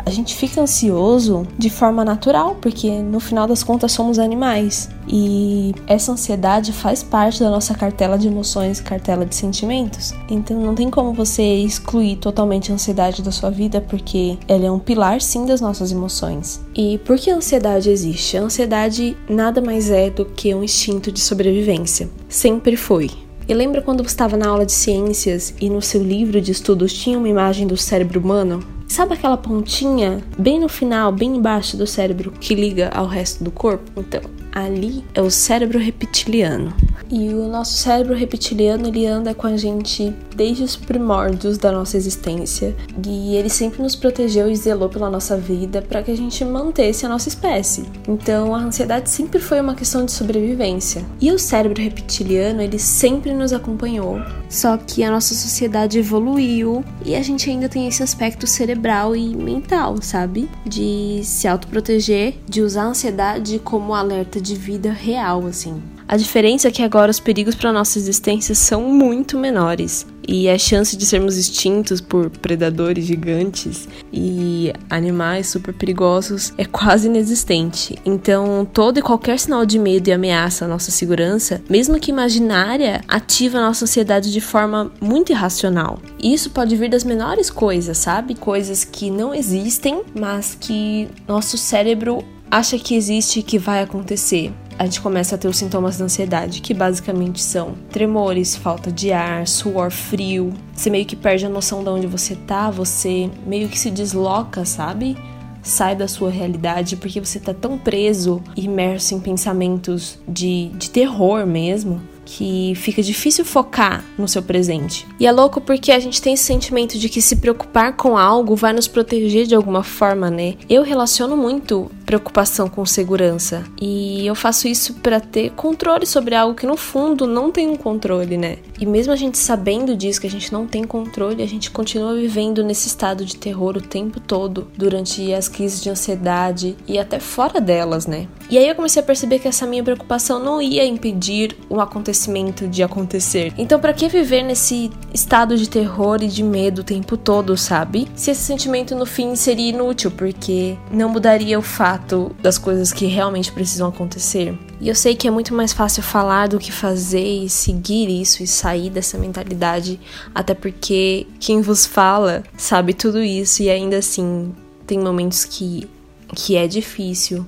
A 0.06 0.10
gente 0.10 0.34
fica 0.34 0.60
ansioso 0.60 1.46
de 1.58 1.70
forma 1.70 2.04
natural, 2.04 2.56
porque 2.60 2.90
no 3.00 3.18
final 3.20 3.46
das 3.46 3.62
contas 3.62 3.92
somos 3.92 4.18
animais. 4.18 4.90
E 5.08 5.74
essa 5.86 6.12
ansiedade 6.12 6.72
faz 6.72 7.02
parte 7.02 7.40
da 7.40 7.50
nossa 7.50 7.74
cartela 7.74 8.18
de 8.18 8.28
emoções, 8.28 8.80
cartela 8.80 9.24
de 9.24 9.34
sentimentos. 9.34 10.12
Então 10.28 10.60
não 10.60 10.74
tem 10.74 10.90
como 10.90 11.12
você 11.12 11.42
excluir 11.42 12.16
totalmente 12.16 12.70
a 12.70 12.74
ansiedade 12.74 13.22
da 13.22 13.32
sua 13.32 13.50
vida, 13.50 13.80
porque 13.80 14.38
ela 14.46 14.66
é 14.66 14.70
um 14.70 14.78
pilar 14.78 15.20
sim 15.20 15.46
das 15.46 15.60
nossas 15.60 15.90
emoções. 15.90 16.60
E 16.74 16.98
por 16.98 17.18
que 17.18 17.30
a 17.30 17.36
ansiedade 17.36 17.90
existe? 17.90 18.36
A 18.36 18.42
ansiedade 18.42 19.16
nada 19.28 19.60
mais 19.60 19.90
é 19.90 20.10
do 20.10 20.24
que 20.24 20.54
um 20.54 20.62
instinto 20.64 21.10
de 21.10 21.20
sobrevivência. 21.20 22.10
Sempre 22.28 22.76
foi. 22.76 23.10
E 23.46 23.52
lembra 23.52 23.82
quando 23.82 24.02
você 24.02 24.08
estava 24.08 24.38
na 24.38 24.48
aula 24.48 24.64
de 24.64 24.72
ciências 24.72 25.54
e 25.60 25.68
no 25.68 25.82
seu 25.82 26.02
livro 26.02 26.40
de 26.40 26.50
estudos 26.50 26.94
tinha 26.94 27.18
uma 27.18 27.28
imagem 27.28 27.66
do 27.66 27.76
cérebro 27.76 28.18
humano? 28.18 28.64
Sabe 28.94 29.14
aquela 29.14 29.36
pontinha 29.36 30.22
bem 30.38 30.60
no 30.60 30.68
final, 30.68 31.10
bem 31.10 31.34
embaixo 31.34 31.76
do 31.76 31.84
cérebro 31.84 32.30
que 32.30 32.54
liga 32.54 32.90
ao 32.94 33.08
resto 33.08 33.42
do 33.42 33.50
corpo? 33.50 33.90
Então, 34.00 34.20
ali 34.52 35.04
é 35.12 35.20
o 35.20 35.32
cérebro 35.32 35.80
reptiliano. 35.80 36.72
E 37.10 37.28
o 37.28 37.48
nosso 37.48 37.74
cérebro 37.74 38.14
reptiliano, 38.14 38.88
ele 38.88 39.06
anda 39.06 39.34
com 39.34 39.46
a 39.46 39.56
gente 39.56 40.14
desde 40.34 40.62
os 40.62 40.76
primórdios 40.76 41.58
da 41.58 41.70
nossa 41.70 41.96
existência. 41.96 42.74
E 43.06 43.36
ele 43.36 43.48
sempre 43.48 43.82
nos 43.82 43.94
protegeu 43.94 44.50
e 44.50 44.56
zelou 44.56 44.88
pela 44.88 45.10
nossa 45.10 45.36
vida 45.36 45.82
para 45.82 46.02
que 46.02 46.10
a 46.10 46.16
gente 46.16 46.44
mantesse 46.44 47.06
a 47.06 47.08
nossa 47.08 47.28
espécie. 47.28 47.84
Então, 48.08 48.54
a 48.54 48.58
ansiedade 48.58 49.10
sempre 49.10 49.38
foi 49.38 49.60
uma 49.60 49.74
questão 49.74 50.04
de 50.04 50.12
sobrevivência. 50.12 51.04
E 51.20 51.30
o 51.30 51.38
cérebro 51.38 51.82
reptiliano, 51.82 52.60
ele 52.60 52.78
sempre 52.78 53.32
nos 53.32 53.52
acompanhou. 53.52 54.18
Só 54.48 54.76
que 54.76 55.02
a 55.02 55.10
nossa 55.10 55.34
sociedade 55.34 55.98
evoluiu 55.98 56.84
e 57.04 57.14
a 57.14 57.22
gente 57.22 57.50
ainda 57.50 57.68
tem 57.68 57.88
esse 57.88 58.02
aspecto 58.02 58.46
cerebral 58.46 59.14
e 59.16 59.34
mental, 59.34 60.00
sabe? 60.00 60.48
De 60.64 61.20
se 61.24 61.48
autoproteger, 61.48 62.34
de 62.48 62.62
usar 62.62 62.84
a 62.84 62.88
ansiedade 62.88 63.58
como 63.58 63.94
alerta 63.94 64.40
de 64.40 64.54
vida 64.54 64.92
real, 64.92 65.46
assim. 65.46 65.82
A 66.06 66.16
diferença 66.16 66.68
é 66.68 66.70
que 66.70 66.82
agora 66.82 67.10
os 67.10 67.20
perigos 67.20 67.54
para 67.54 67.72
nossa 67.72 67.98
existência 67.98 68.54
são 68.54 68.82
muito 68.82 69.38
menores 69.38 70.06
e 70.26 70.48
a 70.48 70.58
chance 70.58 70.96
de 70.96 71.04
sermos 71.04 71.36
extintos 71.36 72.00
por 72.00 72.30
predadores 72.30 73.04
gigantes 73.04 73.88
e 74.12 74.72
animais 74.88 75.48
super 75.48 75.74
perigosos 75.74 76.52
é 76.56 76.64
quase 76.64 77.08
inexistente. 77.08 77.98
Então, 78.04 78.66
todo 78.70 78.98
e 78.98 79.02
qualquer 79.02 79.38
sinal 79.38 79.64
de 79.66 79.78
medo 79.78 80.08
e 80.08 80.12
ameaça 80.12 80.64
à 80.64 80.68
nossa 80.68 80.90
segurança, 80.90 81.62
mesmo 81.68 81.98
que 81.98 82.10
imaginária, 82.10 83.02
ativa 83.08 83.58
a 83.58 83.62
nossa 83.62 83.84
ansiedade 83.84 84.32
de 84.32 84.40
forma 84.40 84.90
muito 85.00 85.32
irracional. 85.32 85.98
Isso 86.22 86.50
pode 86.50 86.76
vir 86.76 86.90
das 86.90 87.04
menores 87.04 87.50
coisas, 87.50 87.98
sabe? 87.98 88.34
Coisas 88.34 88.84
que 88.84 89.10
não 89.10 89.34
existem, 89.34 90.02
mas 90.18 90.56
que 90.58 91.08
nosso 91.26 91.56
cérebro 91.58 92.24
acha 92.50 92.78
que 92.78 92.94
existe 92.94 93.40
e 93.40 93.42
que 93.42 93.58
vai 93.58 93.82
acontecer 93.82 94.52
a 94.78 94.84
gente 94.84 95.00
começa 95.00 95.34
a 95.34 95.38
ter 95.38 95.48
os 95.48 95.56
sintomas 95.56 95.98
da 95.98 96.04
ansiedade, 96.04 96.60
que 96.60 96.74
basicamente 96.74 97.40
são 97.40 97.74
tremores, 97.90 98.56
falta 98.56 98.90
de 98.90 99.12
ar, 99.12 99.46
suor 99.46 99.90
frio. 99.90 100.52
Você 100.74 100.90
meio 100.90 101.06
que 101.06 101.16
perde 101.16 101.46
a 101.46 101.48
noção 101.48 101.82
de 101.82 101.90
onde 101.90 102.06
você 102.06 102.34
tá, 102.34 102.70
você 102.70 103.30
meio 103.46 103.68
que 103.68 103.78
se 103.78 103.90
desloca, 103.90 104.64
sabe? 104.64 105.16
Sai 105.62 105.96
da 105.96 106.08
sua 106.08 106.30
realidade 106.30 106.96
porque 106.96 107.20
você 107.20 107.38
tá 107.38 107.54
tão 107.54 107.78
preso, 107.78 108.42
imerso 108.56 109.14
em 109.14 109.20
pensamentos 109.20 110.18
de, 110.28 110.68
de 110.74 110.90
terror 110.90 111.46
mesmo, 111.46 112.02
que 112.24 112.74
fica 112.76 113.02
difícil 113.02 113.44
focar 113.44 114.04
no 114.18 114.26
seu 114.26 114.42
presente. 114.42 115.06
E 115.20 115.26
é 115.26 115.32
louco 115.32 115.60
porque 115.60 115.92
a 115.92 115.98
gente 115.98 116.20
tem 116.20 116.34
esse 116.34 116.44
sentimento 116.44 116.98
de 116.98 117.08
que 117.08 117.20
se 117.20 117.36
preocupar 117.36 117.96
com 117.96 118.16
algo 118.16 118.56
vai 118.56 118.72
nos 118.72 118.88
proteger 118.88 119.46
de 119.46 119.54
alguma 119.54 119.82
forma, 119.82 120.30
né? 120.30 120.54
Eu 120.68 120.82
relaciono 120.82 121.36
muito 121.36 121.90
preocupação 122.04 122.68
com 122.68 122.84
segurança 122.84 123.64
e 123.80 124.26
eu 124.26 124.34
faço 124.34 124.68
isso 124.68 124.94
para 124.94 125.20
ter 125.20 125.50
controle 125.52 126.06
sobre 126.06 126.34
algo 126.34 126.54
que 126.54 126.66
no 126.66 126.76
fundo 126.76 127.26
não 127.26 127.50
tem 127.50 127.68
um 127.68 127.76
controle, 127.76 128.36
né? 128.36 128.58
E 128.78 128.86
mesmo 128.86 129.12
a 129.12 129.16
gente 129.16 129.38
sabendo 129.38 129.96
disso 129.96 130.20
que 130.20 130.26
a 130.26 130.30
gente 130.30 130.52
não 130.52 130.66
tem 130.66 130.84
controle, 130.84 131.42
a 131.42 131.48
gente 131.48 131.70
continua 131.70 132.14
vivendo 132.14 132.62
nesse 132.62 132.88
estado 132.88 133.24
de 133.24 133.36
terror 133.36 133.76
o 133.76 133.80
tempo 133.80 134.20
todo 134.20 134.68
durante 134.76 135.32
as 135.32 135.48
crises 135.48 135.82
de 135.82 135.90
ansiedade 135.90 136.76
e 136.86 136.98
até 136.98 137.18
fora 137.18 137.60
delas, 137.60 138.06
né? 138.06 138.26
E 138.50 138.58
aí 138.58 138.68
eu 138.68 138.74
comecei 138.74 139.00
a 139.00 139.04
perceber 139.04 139.38
que 139.38 139.48
essa 139.48 139.66
minha 139.66 139.82
preocupação 139.82 140.38
não 140.38 140.60
ia 140.60 140.84
impedir 140.84 141.56
o 141.68 141.80
acontecimento 141.80 142.68
de 142.68 142.82
acontecer. 142.82 143.52
Então, 143.56 143.80
para 143.80 143.92
que 143.92 144.08
viver 144.08 144.42
nesse 144.42 144.90
estado 145.12 145.56
de 145.56 145.68
terror 145.68 146.22
e 146.22 146.28
de 146.28 146.42
medo 146.42 146.80
o 146.80 146.84
tempo 146.84 147.16
todo, 147.16 147.56
sabe? 147.56 148.06
Se 148.14 148.30
esse 148.30 148.42
sentimento 148.42 148.94
no 148.94 149.06
fim 149.06 149.34
seria 149.34 149.70
inútil, 149.70 150.10
porque 150.10 150.76
não 150.90 151.08
mudaria 151.08 151.58
o 151.58 151.62
fato 151.62 151.93
das 152.42 152.58
coisas 152.58 152.92
que 152.92 153.06
realmente 153.06 153.52
precisam 153.52 153.88
acontecer. 153.88 154.58
E 154.80 154.88
eu 154.88 154.94
sei 154.94 155.14
que 155.14 155.26
é 155.26 155.30
muito 155.30 155.54
mais 155.54 155.72
fácil 155.72 156.02
falar 156.02 156.48
do 156.48 156.58
que 156.58 156.72
fazer 156.72 157.44
e 157.44 157.48
seguir 157.48 158.08
isso 158.08 158.42
e 158.42 158.46
sair 158.46 158.90
dessa 158.90 159.18
mentalidade, 159.18 160.00
até 160.34 160.54
porque 160.54 161.26
quem 161.40 161.60
vos 161.60 161.86
fala 161.86 162.42
sabe 162.56 162.94
tudo 162.94 163.22
isso 163.22 163.62
e 163.62 163.70
ainda 163.70 163.98
assim 163.98 164.52
tem 164.86 164.98
momentos 164.98 165.44
que 165.44 165.88
que 166.34 166.56
é 166.56 166.66
difícil, 166.66 167.46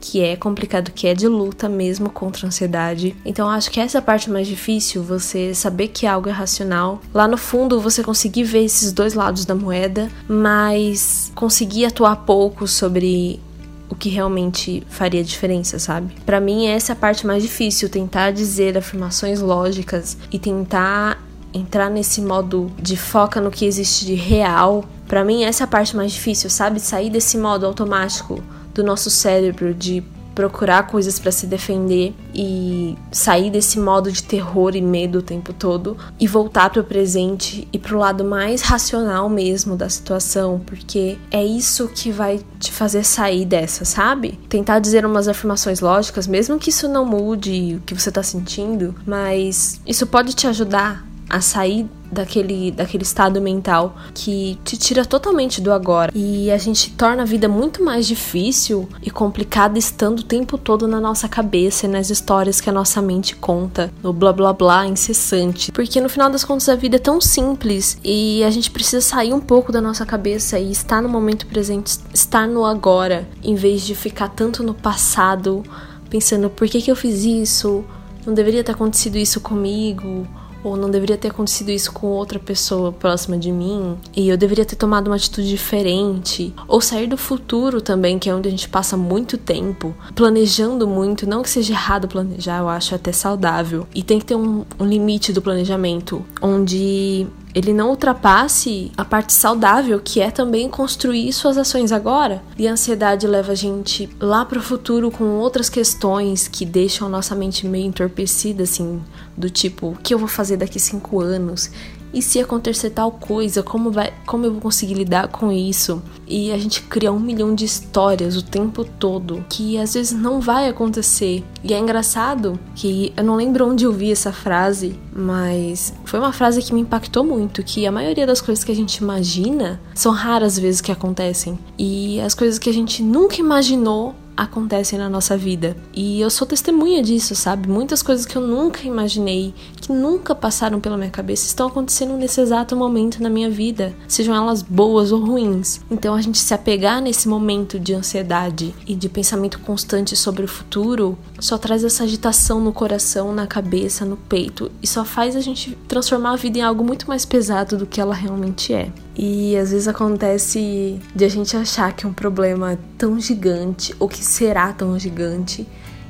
que 0.00 0.20
é 0.20 0.36
complicado, 0.36 0.92
que 0.92 1.06
é 1.06 1.14
de 1.14 1.26
luta 1.26 1.68
mesmo 1.68 2.08
contra 2.10 2.46
a 2.46 2.48
ansiedade. 2.48 3.16
Então 3.24 3.48
acho 3.48 3.70
que 3.70 3.80
essa 3.80 3.98
é 3.98 4.00
parte 4.00 4.30
mais 4.30 4.46
difícil, 4.46 5.02
você 5.02 5.54
saber 5.54 5.88
que 5.88 6.06
algo 6.06 6.28
é 6.28 6.32
racional. 6.32 7.00
Lá 7.12 7.26
no 7.26 7.36
fundo 7.36 7.80
você 7.80 8.02
conseguir 8.02 8.44
ver 8.44 8.64
esses 8.64 8.92
dois 8.92 9.14
lados 9.14 9.44
da 9.44 9.54
moeda, 9.54 10.08
mas 10.28 11.32
conseguir 11.34 11.84
atuar 11.84 12.16
pouco 12.16 12.66
sobre 12.66 13.40
o 13.88 13.94
que 13.94 14.08
realmente 14.08 14.82
faria 14.88 15.24
diferença, 15.24 15.78
sabe? 15.78 16.14
Para 16.26 16.40
mim 16.40 16.66
essa 16.66 16.92
é 16.92 16.94
a 16.94 16.96
parte 16.96 17.26
mais 17.26 17.42
difícil, 17.42 17.88
tentar 17.88 18.30
dizer 18.30 18.76
afirmações 18.76 19.40
lógicas 19.40 20.16
e 20.30 20.38
tentar 20.38 21.22
entrar 21.52 21.90
nesse 21.90 22.20
modo 22.20 22.70
de 22.80 22.96
foca 22.96 23.40
no 23.40 23.50
que 23.50 23.64
existe 23.64 24.04
de 24.04 24.14
real. 24.14 24.84
Para 25.06 25.24
mim 25.24 25.44
essa 25.44 25.62
é 25.62 25.66
a 25.66 25.68
parte 25.68 25.96
mais 25.96 26.12
difícil, 26.12 26.50
sabe? 26.50 26.80
Sair 26.80 27.10
desse 27.10 27.38
modo 27.38 27.64
automático 27.64 28.42
do 28.74 28.84
nosso 28.84 29.10
cérebro 29.10 29.74
de 29.74 30.04
procurar 30.38 30.86
coisas 30.86 31.18
para 31.18 31.32
se 31.32 31.48
defender 31.48 32.14
e 32.32 32.96
sair 33.10 33.50
desse 33.50 33.76
modo 33.76 34.12
de 34.12 34.22
terror 34.22 34.76
e 34.76 34.80
medo 34.80 35.18
o 35.18 35.22
tempo 35.22 35.52
todo 35.52 35.96
e 36.20 36.28
voltar 36.28 36.70
para 36.70 36.80
o 36.80 36.84
presente 36.84 37.66
e 37.72 37.76
para 37.76 37.96
o 37.96 37.98
lado 37.98 38.24
mais 38.24 38.62
racional 38.62 39.28
mesmo 39.28 39.74
da 39.74 39.88
situação, 39.88 40.60
porque 40.64 41.18
é 41.32 41.44
isso 41.44 41.88
que 41.88 42.12
vai 42.12 42.38
te 42.60 42.70
fazer 42.70 43.02
sair 43.02 43.44
dessa, 43.44 43.84
sabe? 43.84 44.38
Tentar 44.48 44.78
dizer 44.78 45.04
umas 45.04 45.26
afirmações 45.26 45.80
lógicas, 45.80 46.28
mesmo 46.28 46.56
que 46.56 46.70
isso 46.70 46.88
não 46.88 47.04
mude 47.04 47.74
o 47.74 47.80
que 47.80 47.92
você 47.92 48.12
tá 48.12 48.22
sentindo, 48.22 48.94
mas 49.04 49.80
isso 49.84 50.06
pode 50.06 50.34
te 50.34 50.46
ajudar 50.46 51.07
a 51.28 51.40
sair 51.40 51.88
daquele, 52.10 52.70
daquele 52.70 53.02
estado 53.02 53.40
mental 53.40 53.94
que 54.14 54.58
te 54.64 54.76
tira 54.76 55.04
totalmente 55.04 55.60
do 55.60 55.72
agora. 55.72 56.10
E 56.14 56.50
a 56.50 56.58
gente 56.58 56.90
torna 56.92 57.22
a 57.22 57.26
vida 57.26 57.48
muito 57.48 57.84
mais 57.84 58.06
difícil 58.06 58.88
e 59.02 59.10
complicada 59.10 59.78
estando 59.78 60.20
o 60.20 60.22
tempo 60.22 60.56
todo 60.56 60.88
na 60.88 61.00
nossa 61.00 61.28
cabeça 61.28 61.86
e 61.86 61.88
nas 61.88 62.10
histórias 62.10 62.60
que 62.60 62.70
a 62.70 62.72
nossa 62.72 63.00
mente 63.02 63.36
conta, 63.36 63.92
no 64.02 64.12
blá 64.12 64.32
blá 64.32 64.52
blá 64.52 64.86
incessante. 64.86 65.70
Porque 65.72 66.00
no 66.00 66.08
final 66.08 66.30
das 66.30 66.44
contas 66.44 66.68
a 66.68 66.74
vida 66.74 66.96
é 66.96 66.98
tão 67.00 67.20
simples 67.20 67.98
e 68.02 68.42
a 68.44 68.50
gente 68.50 68.70
precisa 68.70 69.00
sair 69.00 69.32
um 69.32 69.40
pouco 69.40 69.70
da 69.70 69.80
nossa 69.80 70.06
cabeça 70.06 70.58
e 70.58 70.70
estar 70.70 71.02
no 71.02 71.08
momento 71.08 71.46
presente, 71.46 71.98
estar 72.12 72.46
no 72.48 72.64
agora, 72.64 73.28
em 73.42 73.54
vez 73.54 73.82
de 73.82 73.94
ficar 73.94 74.28
tanto 74.28 74.62
no 74.62 74.74
passado, 74.74 75.62
pensando 76.08 76.48
por 76.48 76.68
que, 76.68 76.80
que 76.80 76.90
eu 76.90 76.96
fiz 76.96 77.24
isso, 77.24 77.84
não 78.26 78.32
deveria 78.32 78.64
ter 78.64 78.72
acontecido 78.72 79.16
isso 79.16 79.40
comigo 79.40 80.26
ou 80.62 80.76
não 80.76 80.90
deveria 80.90 81.16
ter 81.16 81.28
acontecido 81.28 81.70
isso 81.70 81.92
com 81.92 82.08
outra 82.08 82.38
pessoa 82.38 82.92
próxima 82.92 83.36
de 83.36 83.50
mim, 83.52 83.96
e 84.16 84.28
eu 84.28 84.36
deveria 84.36 84.64
ter 84.64 84.76
tomado 84.76 85.08
uma 85.08 85.16
atitude 85.16 85.48
diferente, 85.48 86.54
ou 86.66 86.80
sair 86.80 87.06
do 87.06 87.16
futuro 87.16 87.80
também, 87.80 88.18
que 88.18 88.28
é 88.28 88.34
onde 88.34 88.48
a 88.48 88.50
gente 88.50 88.68
passa 88.68 88.96
muito 88.96 89.38
tempo 89.38 89.94
planejando 90.14 90.86
muito, 90.86 91.28
não 91.28 91.42
que 91.42 91.50
seja 91.50 91.72
errado 91.72 92.08
planejar, 92.08 92.58
eu 92.58 92.68
acho 92.68 92.94
até 92.94 93.12
saudável, 93.12 93.86
e 93.94 94.02
tem 94.02 94.18
que 94.18 94.26
ter 94.26 94.34
um, 94.34 94.64
um 94.78 94.84
limite 94.84 95.32
do 95.32 95.42
planejamento, 95.42 96.24
onde 96.40 97.26
ele 97.58 97.72
não 97.72 97.90
ultrapasse 97.90 98.92
a 98.96 99.04
parte 99.04 99.32
saudável, 99.32 99.98
que 99.98 100.20
é 100.20 100.30
também 100.30 100.68
construir 100.68 101.32
suas 101.32 101.58
ações 101.58 101.90
agora. 101.90 102.40
E 102.56 102.68
a 102.68 102.72
ansiedade 102.72 103.26
leva 103.26 103.50
a 103.50 103.56
gente 103.56 104.08
lá 104.20 104.44
para 104.44 104.60
o 104.60 104.62
futuro 104.62 105.10
com 105.10 105.24
outras 105.24 105.68
questões 105.68 106.46
que 106.46 106.64
deixam 106.64 107.08
a 107.08 107.10
nossa 107.10 107.34
mente 107.34 107.66
meio 107.66 107.86
entorpecida, 107.86 108.62
assim, 108.62 109.02
do 109.36 109.50
tipo, 109.50 109.88
o 109.88 109.96
que 109.96 110.14
eu 110.14 110.18
vou 110.20 110.28
fazer 110.28 110.56
daqui 110.56 110.78
cinco 110.78 111.20
anos? 111.20 111.68
E 112.12 112.22
se 112.22 112.40
acontecer 112.40 112.90
tal 112.90 113.12
coisa, 113.12 113.62
como, 113.62 113.90
vai, 113.90 114.12
como 114.26 114.44
eu 114.44 114.52
vou 114.52 114.60
conseguir 114.60 114.94
lidar 114.94 115.28
com 115.28 115.52
isso? 115.52 116.02
E 116.26 116.50
a 116.52 116.58
gente 116.58 116.82
cria 116.82 117.12
um 117.12 117.18
milhão 117.18 117.54
de 117.54 117.64
histórias 117.64 118.36
o 118.36 118.42
tempo 118.42 118.84
todo 118.84 119.44
que 119.48 119.78
às 119.78 119.94
vezes 119.94 120.12
não 120.12 120.40
vai 120.40 120.68
acontecer. 120.68 121.44
E 121.62 121.72
é 121.72 121.78
engraçado 121.78 122.58
que 122.74 123.12
eu 123.16 123.24
não 123.24 123.36
lembro 123.36 123.68
onde 123.68 123.84
eu 123.84 123.92
vi 123.92 124.12
essa 124.12 124.32
frase, 124.32 124.98
mas 125.12 125.92
foi 126.04 126.18
uma 126.18 126.32
frase 126.32 126.62
que 126.62 126.72
me 126.72 126.80
impactou 126.80 127.24
muito, 127.24 127.62
que 127.62 127.86
a 127.86 127.92
maioria 127.92 128.26
das 128.26 128.40
coisas 128.40 128.64
que 128.64 128.72
a 128.72 128.76
gente 128.76 128.96
imagina 128.96 129.80
são 129.94 130.12
raras 130.12 130.58
vezes 130.58 130.80
que 130.80 130.92
acontecem. 130.92 131.58
E 131.78 132.20
as 132.20 132.34
coisas 132.34 132.58
que 132.58 132.70
a 132.70 132.74
gente 132.74 133.02
nunca 133.02 133.36
imaginou 133.36 134.14
acontecem 134.38 134.96
na 134.96 135.08
nossa 135.08 135.36
vida. 135.36 135.76
E 135.92 136.20
eu 136.20 136.30
sou 136.30 136.46
testemunha 136.46 137.02
disso, 137.02 137.34
sabe? 137.34 137.68
Muitas 137.68 138.04
coisas 138.04 138.24
que 138.24 138.36
eu 138.36 138.42
nunca 138.42 138.86
imaginei, 138.86 139.52
que 139.88 139.92
nunca 139.92 140.34
passaram 140.34 140.78
pela 140.80 140.98
minha 140.98 141.08
cabeça, 141.10 141.46
estão 141.46 141.66
acontecendo 141.66 142.14
nesse 142.14 142.42
exato 142.42 142.76
momento 142.76 143.22
na 143.22 143.30
minha 143.30 143.48
vida, 143.48 143.94
sejam 144.06 144.34
elas 144.34 144.60
boas 144.60 145.12
ou 145.12 145.24
ruins. 145.24 145.80
Então 145.90 146.14
a 146.14 146.20
gente 146.20 146.38
se 146.38 146.52
apegar 146.52 147.00
nesse 147.00 147.26
momento 147.26 147.80
de 147.80 147.94
ansiedade 147.94 148.74
e 148.86 148.94
de 148.94 149.08
pensamento 149.08 149.58
constante 149.60 150.14
sobre 150.14 150.44
o 150.44 150.48
futuro 150.48 151.16
só 151.40 151.56
traz 151.56 151.84
essa 151.84 152.04
agitação 152.04 152.60
no 152.60 152.70
coração, 152.70 153.32
na 153.32 153.46
cabeça, 153.46 154.04
no 154.04 154.18
peito 154.18 154.70
e 154.82 154.86
só 154.86 155.06
faz 155.06 155.34
a 155.34 155.40
gente 155.40 155.76
transformar 155.88 156.32
a 156.32 156.36
vida 156.36 156.58
em 156.58 156.62
algo 156.62 156.84
muito 156.84 157.08
mais 157.08 157.24
pesado 157.24 157.78
do 157.78 157.86
que 157.86 157.98
ela 157.98 158.14
realmente 158.14 158.74
é. 158.74 158.92
E 159.16 159.56
às 159.56 159.70
vezes 159.70 159.88
acontece 159.88 161.00
de 161.14 161.24
a 161.24 161.28
gente 161.28 161.56
achar 161.56 161.92
que 161.94 162.06
um 162.06 162.12
problema 162.12 162.72
é 162.72 162.78
tão 162.98 163.18
gigante 163.18 163.94
ou 163.98 164.06
que 164.06 164.22
será 164.22 164.70
tão 164.72 164.98
gigante 164.98 165.66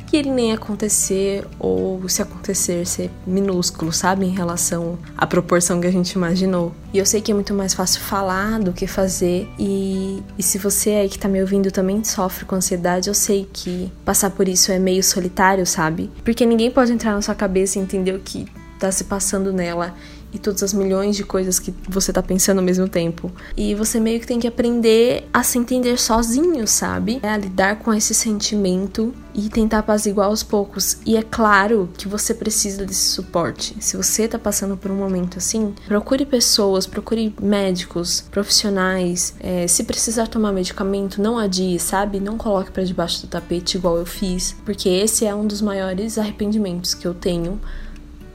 que 0.09 0.17
ele 0.17 0.31
nem 0.31 0.53
acontecer 0.53 1.47
ou 1.59 2.09
se 2.09 2.23
acontecer 2.23 2.87
ser 2.87 3.11
minúsculo, 3.27 3.93
sabe, 3.93 4.25
em 4.25 4.31
relação 4.31 4.99
à 5.17 5.27
proporção 5.27 5.81
que 5.81 5.87
a 5.87 5.91
gente 5.91 6.13
imaginou. 6.13 6.75
E 6.95 6.99
eu 6.99 7.05
sei 7.05 7.21
que 7.21 7.31
é 7.31 7.35
muito 7.35 7.53
mais 7.53 7.75
fácil 7.75 8.01
falar 8.01 8.59
do 8.59 8.73
que 8.73 8.87
fazer 8.87 9.47
e, 9.59 10.23
e 10.39 10.43
se 10.43 10.57
você 10.57 10.91
aí 10.91 11.09
que 11.09 11.19
tá 11.19 11.29
me 11.29 11.41
ouvindo 11.41 11.71
também 11.71 12.03
sofre 12.03 12.47
com 12.47 12.57
ansiedade, 12.57 13.09
eu 13.09 13.15
sei 13.15 13.47
que 13.53 13.93
passar 14.05 14.31
por 14.31 14.49
isso 14.49 14.73
é 14.73 14.79
meio 14.79 15.05
solitário, 15.05 15.67
sabe? 15.67 16.11
Porque 16.25 16.47
ninguém 16.47 16.71
pode 16.71 16.91
entrar 16.91 17.13
na 17.13 17.21
sua 17.21 17.35
cabeça 17.35 17.79
e 17.79 17.83
entender 17.83 18.15
o 18.15 18.21
que 18.21 18.47
tá 18.79 18.91
se 18.91 19.05
passando 19.05 19.53
nela 19.53 19.95
e 20.33 20.39
todas 20.39 20.63
as 20.63 20.73
milhões 20.73 21.17
de 21.17 21.25
coisas 21.25 21.59
que 21.59 21.75
você 21.89 22.13
tá 22.13 22.23
pensando 22.23 22.59
ao 22.59 22.65
mesmo 22.65 22.89
tempo. 22.89 23.31
E 23.57 23.75
você 23.75 23.99
meio 23.99 24.21
que 24.21 24.27
tem 24.27 24.39
que 24.39 24.47
aprender 24.47 25.29
a 25.33 25.43
se 25.43 25.59
entender 25.59 25.99
sozinho, 25.99 26.67
sabe? 26.67 27.21
É 27.23 27.31
a 27.31 27.37
lidar 27.37 27.79
com 27.79 27.93
esse 27.93 28.15
sentimento 28.15 29.15
e 29.35 29.49
tentar 29.49 29.79
apaziguar 29.79 30.29
aos 30.29 30.43
poucos. 30.43 30.99
E 31.07 31.17
é 31.17 31.23
claro 31.23 31.89
que 31.97 32.09
você 32.09 32.35
precisa 32.35 32.85
desse 32.85 33.09
suporte. 33.09 33.77
Se 33.81 33.97
você 33.97 34.27
tá 34.27 34.39
passando 34.39 34.77
por 34.77 34.91
um 34.91 34.97
momento 34.97 35.39
assim, 35.39 35.75
procure 35.87 36.27
pessoas, 36.27 36.87
procure 36.87 37.35
médicos, 37.41 38.25
profissionais. 38.31 39.35
É, 39.41 39.67
se 39.67 39.85
precisar 39.85 40.27
tomar 40.27 40.53
medicamento, 40.53 41.23
não 41.23 41.39
adie, 41.39 41.79
sabe? 41.79 42.21
Não 42.21 42.37
coloque 42.37 42.71
para 42.71 42.83
debaixo 42.85 43.23
do 43.23 43.29
tapete 43.29 43.77
igual 43.77 43.97
eu 43.97 44.07
fiz, 44.07 44.57
porque 44.65 44.89
esse 44.89 45.25
é 45.25 45.35
um 45.35 45.47
dos 45.47 45.63
maiores 45.63 46.19
arrependimentos 46.19 46.95
que 46.95 47.07
eu 47.07 47.15
tenho 47.15 47.61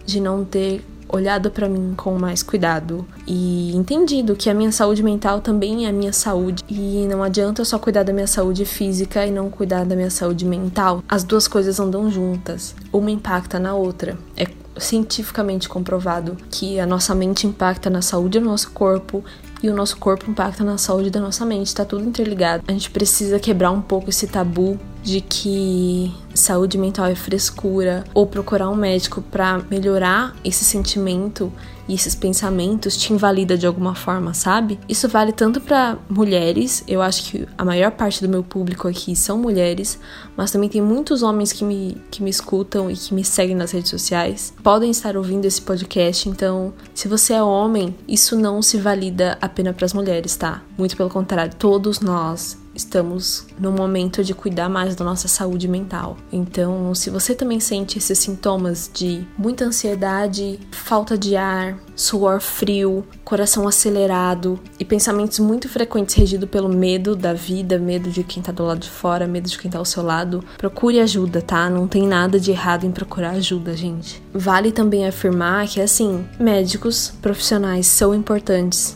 de 0.06 0.20
não 0.20 0.44
ter 0.44 0.84
olhado 1.14 1.52
para 1.52 1.70
mim 1.70 1.94
com 1.96 2.18
mais 2.18 2.42
cuidado 2.42 3.06
e 3.28 3.72
entendido 3.76 4.36
que 4.36 4.50
a 4.50 4.54
minha 4.54 4.72
saúde 4.72 5.04
mental 5.04 5.40
também 5.40 5.86
é 5.86 5.90
a 5.90 5.94
minha 5.94 6.12
saúde 6.12 6.64
e 6.68 7.06
não 7.08 7.22
adianta 7.22 7.64
só 7.64 7.78
cuidar 7.78 8.02
da 8.02 8.12
minha 8.12 8.26
saúde 8.26 8.66
física 8.66 9.24
e 9.24 9.32
não 9.32 9.50
cuidar 9.50 9.86
da 9.86 9.96
minha 9.96 10.10
saúde 10.10 10.44
mental. 10.44 11.04
As 11.08 11.24
duas 11.24 11.48
coisas 11.48 11.80
andam 11.80 12.10
juntas, 12.10 12.76
uma 12.92 13.12
impacta 13.12 13.60
na 13.60 13.76
outra. 13.76 14.18
É 14.36 14.48
cientificamente 14.76 15.70
comprovado 15.70 16.36
que 16.50 16.80
a 16.80 16.86
nossa 16.86 17.14
mente 17.14 17.46
impacta 17.46 17.92
na 17.92 18.02
saúde 18.02 18.40
do 18.40 18.46
nosso 18.46 18.72
corpo 18.72 19.24
e 19.62 19.70
o 19.70 19.76
nosso 19.76 19.98
corpo 19.98 20.30
impacta 20.30 20.64
na 20.64 20.78
saúde 20.78 21.10
da 21.10 21.22
nossa 21.22 21.46
mente, 21.46 21.74
tá 21.74 21.86
tudo 21.86 22.04
interligado. 22.04 22.64
A 22.68 22.72
gente 22.72 22.90
precisa 22.90 23.40
quebrar 23.40 23.72
um 23.72 23.82
pouco 23.82 24.10
esse 24.10 24.28
tabu 24.28 24.78
de 25.02 25.22
que 25.22 26.14
saúde 26.34 26.78
mental 26.78 27.08
é 27.08 27.16
frescura 27.16 28.04
ou 28.14 28.26
procurar 28.26 28.70
um 28.70 28.76
médico 28.76 29.22
para 29.22 29.60
melhorar 29.70 30.36
esse 30.44 30.64
sentimento 30.64 31.52
e 31.88 31.94
esses 31.94 32.16
pensamentos 32.16 32.96
te 32.96 33.12
invalida 33.12 33.58
de 33.58 33.68
alguma 33.68 33.94
forma, 33.94 34.34
sabe? 34.34 34.80
Isso 34.88 35.08
vale 35.08 35.32
tanto 35.32 35.60
para 35.60 35.98
mulheres, 36.10 36.84
eu 36.88 37.02
acho 37.02 37.30
que 37.30 37.48
a 37.58 37.66
maior 37.66 37.92
parte 37.92 38.22
do 38.22 38.30
meu 38.30 38.44
público 38.44 38.88
aqui 38.88 39.16
são 39.16 39.38
mulheres, 39.38 40.00
mas 40.36 40.52
também 40.52 40.70
tem 40.70 40.82
muitos 40.82 41.24
homens 41.24 41.52
que 41.52 41.64
me, 41.64 41.98
que 42.10 42.24
me 42.24 42.30
escutam 42.30 42.90
e 42.90 42.96
que 42.96 43.14
me 43.14 43.24
seguem 43.24 43.56
nas 43.56 43.72
redes 43.72 43.90
sociais. 43.90 44.54
Podem 44.64 44.92
estar 44.92 45.18
ouvindo 45.18 45.46
esse 45.46 45.62
podcast, 45.62 46.30
então, 46.30 46.74
se 46.94 47.08
você 47.08 47.34
é 47.34 47.44
homem, 47.44 47.96
isso 48.08 48.38
não 48.38 48.62
se 48.62 48.78
valida 48.78 49.38
apenas 49.42 49.76
para 49.76 49.86
as 49.86 49.94
mulheres, 49.94 50.36
tá? 50.36 50.62
Muito 50.78 50.96
pelo 50.96 51.10
contrário, 51.10 51.54
todos 51.58 52.00
nós 52.00 52.63
estamos 52.76 53.46
no 53.60 53.72
momento 53.72 54.24
de 54.24 54.34
cuidar 54.34 54.70
mais 54.70 54.96
da 54.96 55.06
nossa 55.06 55.28
saúde 55.28 55.68
mental. 55.68 56.18
Então, 56.32 56.94
se 56.96 57.10
você 57.10 57.36
também 57.36 57.60
sente 57.60 57.98
esses 57.98 58.18
sintomas 58.20 58.90
de 58.94 59.26
muita 59.38 59.66
ansiedade, 59.66 60.60
falta 60.72 61.18
de 61.18 61.36
ar, 61.36 61.78
suor 61.96 62.40
frio, 62.40 63.06
coração 63.24 63.68
acelerado 63.68 64.60
e 64.80 64.86
pensamentos 64.86 65.40
muito 65.40 65.70
frequentes 65.70 66.16
regidos 66.16 66.50
pelo 66.50 66.70
medo 66.70 67.16
da 67.16 67.34
vida, 67.34 67.78
medo 67.78 68.10
de 68.10 68.24
quem 68.24 68.42
tá 68.42 68.52
do 68.52 68.64
lado 68.64 68.80
de 68.80 68.90
fora, 68.90 69.28
medo 69.28 69.48
de 69.48 69.58
quem 69.58 69.70
tá 69.70 69.78
ao 69.78 69.86
seu 69.86 70.04
lado, 70.04 70.44
procure 70.58 71.00
ajuda, 71.00 71.42
tá? 71.42 71.70
Não 71.70 71.88
tem 71.88 72.08
nada 72.08 72.40
de 72.40 72.52
errado 72.52 72.86
em 72.86 72.92
procurar 72.92 73.32
ajuda, 73.32 73.76
gente. 73.76 74.22
Vale 74.34 74.72
também 74.72 75.08
afirmar 75.08 75.68
que 75.68 75.82
assim, 75.82 76.26
médicos 76.40 77.14
profissionais 77.22 77.88
são 77.88 78.14
importantes, 78.14 78.96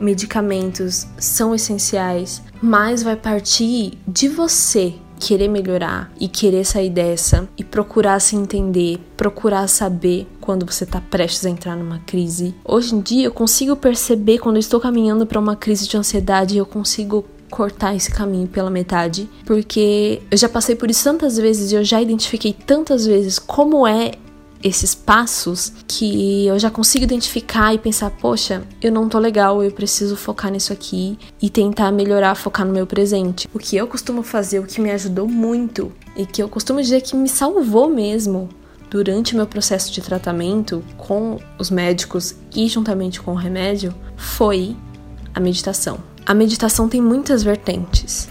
medicamentos 0.00 1.06
são 1.18 1.54
essenciais, 1.54 2.42
mas 2.60 3.02
vai 3.02 3.16
partir 3.16 3.98
de 4.06 4.28
você 4.28 4.94
querer 5.18 5.48
melhorar 5.48 6.12
e 6.20 6.28
querer 6.28 6.64
sair 6.64 6.90
dessa 6.90 7.48
e 7.56 7.64
procurar 7.64 8.20
se 8.20 8.36
entender, 8.36 8.98
procurar 9.16 9.66
saber 9.66 10.26
quando 10.40 10.66
você 10.66 10.84
está 10.84 11.00
prestes 11.00 11.46
a 11.46 11.50
entrar 11.50 11.76
numa 11.76 11.98
crise. 12.00 12.54
Hoje 12.64 12.94
em 12.94 13.00
dia 13.00 13.26
eu 13.26 13.32
consigo 13.32 13.74
perceber 13.76 14.38
quando 14.38 14.56
eu 14.56 14.60
estou 14.60 14.80
caminhando 14.80 15.26
para 15.26 15.40
uma 15.40 15.56
crise 15.56 15.88
de 15.88 15.96
ansiedade, 15.96 16.56
eu 16.56 16.66
consigo 16.66 17.24
cortar 17.50 17.94
esse 17.94 18.10
caminho 18.10 18.48
pela 18.48 18.70
metade, 18.70 19.28
porque 19.44 20.20
eu 20.30 20.36
já 20.36 20.48
passei 20.48 20.74
por 20.74 20.90
isso 20.90 21.04
tantas 21.04 21.36
vezes 21.36 21.70
e 21.70 21.76
eu 21.76 21.84
já 21.84 22.02
identifiquei 22.02 22.52
tantas 22.52 23.06
vezes 23.06 23.38
como 23.38 23.86
é 23.86 24.12
esses 24.62 24.94
passos 24.94 25.72
que 25.86 26.46
eu 26.46 26.58
já 26.58 26.70
consigo 26.70 27.04
identificar 27.04 27.74
e 27.74 27.78
pensar, 27.78 28.10
poxa, 28.10 28.62
eu 28.80 28.90
não 28.90 29.08
tô 29.08 29.18
legal, 29.18 29.62
eu 29.62 29.70
preciso 29.70 30.16
focar 30.16 30.50
nisso 30.50 30.72
aqui 30.72 31.18
e 31.40 31.48
tentar 31.48 31.92
melhorar, 31.92 32.34
focar 32.34 32.66
no 32.66 32.72
meu 32.72 32.86
presente. 32.86 33.48
O 33.52 33.58
que 33.58 33.76
eu 33.76 33.86
costumo 33.86 34.22
fazer, 34.22 34.58
o 34.58 34.66
que 34.66 34.80
me 34.80 34.90
ajudou 34.90 35.28
muito 35.28 35.92
e 36.16 36.24
que 36.24 36.42
eu 36.42 36.48
costumo 36.48 36.80
dizer 36.80 37.02
que 37.02 37.16
me 37.16 37.28
salvou 37.28 37.88
mesmo 37.88 38.48
durante 38.90 39.34
o 39.34 39.36
meu 39.36 39.46
processo 39.46 39.92
de 39.92 40.00
tratamento 40.00 40.82
com 40.96 41.38
os 41.58 41.70
médicos 41.70 42.34
e 42.54 42.68
juntamente 42.68 43.20
com 43.20 43.32
o 43.32 43.36
remédio 43.36 43.94
foi 44.16 44.76
a 45.34 45.40
meditação. 45.40 45.98
A 46.24 46.34
meditação 46.34 46.88
tem 46.88 47.00
muitas 47.00 47.42
vertentes 47.42 48.28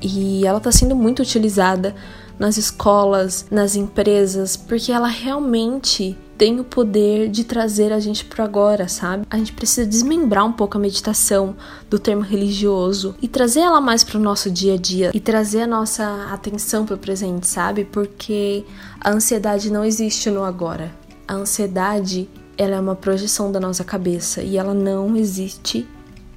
e 0.00 0.46
ela 0.46 0.58
está 0.58 0.70
sendo 0.70 0.94
muito 0.94 1.22
utilizada 1.22 1.94
nas 2.38 2.56
escolas, 2.56 3.46
nas 3.50 3.74
empresas, 3.74 4.56
porque 4.56 4.92
ela 4.92 5.08
realmente 5.08 6.16
tem 6.38 6.60
o 6.60 6.64
poder 6.64 7.28
de 7.28 7.42
trazer 7.42 7.92
a 7.92 7.98
gente 7.98 8.24
para 8.24 8.44
agora, 8.44 8.86
sabe? 8.86 9.26
A 9.28 9.36
gente 9.36 9.52
precisa 9.52 9.84
desmembrar 9.84 10.46
um 10.46 10.52
pouco 10.52 10.78
a 10.78 10.80
meditação 10.80 11.56
do 11.90 11.98
termo 11.98 12.22
religioso 12.22 13.16
e 13.20 13.26
trazer 13.26 13.60
ela 13.60 13.80
mais 13.80 14.04
para 14.04 14.18
o 14.18 14.22
nosso 14.22 14.48
dia 14.48 14.74
a 14.74 14.76
dia 14.76 15.10
e 15.12 15.18
trazer 15.18 15.62
a 15.62 15.66
nossa 15.66 16.28
atenção 16.30 16.86
para 16.86 16.94
o 16.94 16.98
presente, 16.98 17.48
sabe? 17.48 17.84
Porque 17.84 18.64
a 19.00 19.10
ansiedade 19.10 19.68
não 19.68 19.84
existe 19.84 20.30
no 20.30 20.44
agora. 20.44 20.94
A 21.26 21.34
ansiedade, 21.34 22.28
ela 22.56 22.76
é 22.76 22.80
uma 22.80 22.94
projeção 22.94 23.50
da 23.50 23.58
nossa 23.58 23.82
cabeça 23.82 24.40
e 24.40 24.56
ela 24.56 24.72
não 24.72 25.16
existe 25.16 25.88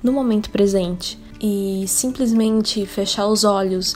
no 0.02 0.12
momento 0.12 0.50
presente. 0.50 1.20
E 1.40 1.86
simplesmente 1.88 2.86
fechar 2.88 3.28
os 3.28 3.44
olhos, 3.44 3.96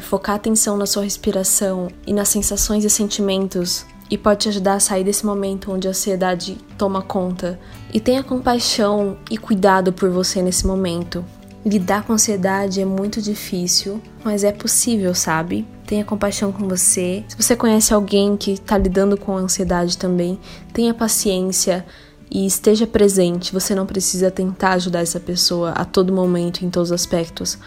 focar 0.00 0.36
atenção 0.36 0.76
na 0.76 0.86
sua 0.86 1.04
respiração 1.04 1.88
e 2.06 2.12
nas 2.12 2.28
sensações 2.28 2.84
e 2.84 2.90
sentimentos 2.90 3.86
e 4.10 4.16
pode 4.16 4.40
te 4.40 4.48
ajudar 4.48 4.74
a 4.74 4.80
sair 4.80 5.04
desse 5.04 5.24
momento 5.26 5.70
onde 5.70 5.86
a 5.86 5.90
ansiedade 5.90 6.56
toma 6.76 7.02
conta. 7.02 7.58
E 7.92 8.00
tenha 8.00 8.22
compaixão 8.22 9.18
e 9.30 9.36
cuidado 9.36 9.92
por 9.92 10.10
você 10.10 10.40
nesse 10.42 10.66
momento. 10.66 11.24
Lidar 11.64 12.04
com 12.04 12.14
ansiedade 12.14 12.80
é 12.80 12.84
muito 12.84 13.20
difícil, 13.20 14.00
mas 14.24 14.44
é 14.44 14.52
possível, 14.52 15.14
sabe? 15.14 15.66
Tenha 15.86 16.04
compaixão 16.04 16.52
com 16.52 16.66
você. 16.68 17.24
Se 17.28 17.36
você 17.36 17.56
conhece 17.56 17.92
alguém 17.92 18.36
que 18.36 18.52
está 18.52 18.78
lidando 18.78 19.16
com 19.16 19.36
ansiedade 19.36 19.98
também, 19.98 20.38
tenha 20.72 20.94
paciência 20.94 21.84
e 22.30 22.46
esteja 22.46 22.86
presente. 22.86 23.52
Você 23.52 23.74
não 23.74 23.84
precisa 23.84 24.30
tentar 24.30 24.72
ajudar 24.72 25.00
essa 25.00 25.20
pessoa 25.20 25.70
a 25.70 25.84
todo 25.84 26.12
momento, 26.12 26.64
em 26.64 26.70
todos 26.70 26.90
os 26.90 26.94
aspectos, 26.94 27.58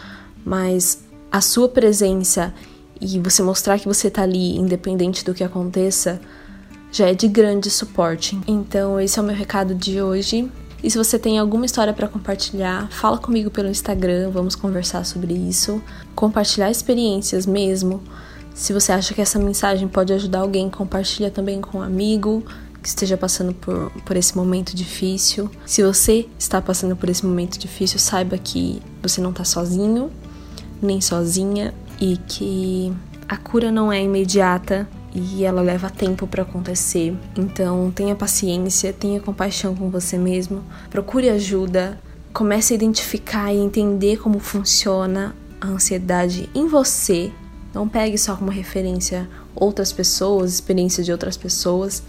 mas 0.45 1.03
a 1.31 1.39
sua 1.39 1.69
presença 1.69 2.53
e 2.99 3.19
você 3.19 3.41
mostrar 3.41 3.79
que 3.79 3.87
você 3.87 4.09
tá 4.09 4.21
ali, 4.21 4.57
independente 4.57 5.23
do 5.25 5.33
que 5.33 5.43
aconteça, 5.43 6.21
já 6.91 7.09
é 7.09 7.13
de 7.13 7.27
grande 7.27 7.69
suporte. 7.69 8.39
Então, 8.45 8.99
esse 8.99 9.17
é 9.17 9.21
o 9.21 9.25
meu 9.25 9.35
recado 9.35 9.73
de 9.73 10.01
hoje. 10.01 10.51
E 10.83 10.91
se 10.91 10.97
você 10.97 11.17
tem 11.17 11.39
alguma 11.39 11.65
história 11.65 11.93
para 11.93 12.07
compartilhar, 12.07 12.89
fala 12.91 13.17
comigo 13.17 13.49
pelo 13.49 13.69
Instagram, 13.69 14.29
vamos 14.31 14.55
conversar 14.55 15.05
sobre 15.05 15.33
isso. 15.33 15.81
Compartilhar 16.13 16.69
experiências 16.69 17.45
mesmo. 17.45 18.03
Se 18.53 18.73
você 18.73 18.91
acha 18.91 19.13
que 19.13 19.21
essa 19.21 19.39
mensagem 19.39 19.87
pode 19.87 20.11
ajudar 20.11 20.39
alguém, 20.39 20.69
compartilha 20.69 21.31
também 21.31 21.61
com 21.61 21.79
um 21.79 21.81
amigo 21.81 22.43
que 22.81 22.87
esteja 22.87 23.15
passando 23.15 23.53
por, 23.53 23.91
por 24.05 24.17
esse 24.17 24.35
momento 24.35 24.75
difícil. 24.75 25.49
Se 25.65 25.83
você 25.83 26.27
está 26.37 26.61
passando 26.61 26.95
por 26.95 27.09
esse 27.09 27.25
momento 27.25 27.57
difícil, 27.57 27.99
saiba 27.99 28.37
que 28.37 28.81
você 29.01 29.21
não 29.21 29.29
está 29.29 29.43
sozinho 29.43 30.11
nem 30.81 30.99
sozinha 31.01 31.73
e 31.99 32.17
que 32.17 32.93
a 33.27 33.37
cura 33.37 33.71
não 33.71 33.91
é 33.91 34.01
imediata 34.01 34.87
e 35.13 35.43
ela 35.43 35.61
leva 35.61 35.89
tempo 35.89 36.25
para 36.25 36.43
acontecer. 36.43 37.15
Então, 37.37 37.91
tenha 37.91 38.15
paciência, 38.15 38.93
tenha 38.93 39.19
compaixão 39.19 39.75
com 39.75 39.89
você 39.89 40.17
mesmo, 40.17 40.63
procure 40.89 41.29
ajuda, 41.29 41.99
comece 42.33 42.73
a 42.73 42.75
identificar 42.75 43.53
e 43.53 43.57
entender 43.57 44.17
como 44.17 44.39
funciona 44.39 45.35
a 45.59 45.67
ansiedade 45.67 46.49
em 46.55 46.67
você. 46.67 47.31
Não 47.73 47.87
pegue 47.87 48.17
só 48.17 48.35
como 48.35 48.49
referência 48.51 49.29
outras 49.55 49.91
pessoas, 49.91 50.53
experiência 50.53 51.03
de 51.03 51.11
outras 51.11 51.37
pessoas. 51.37 52.03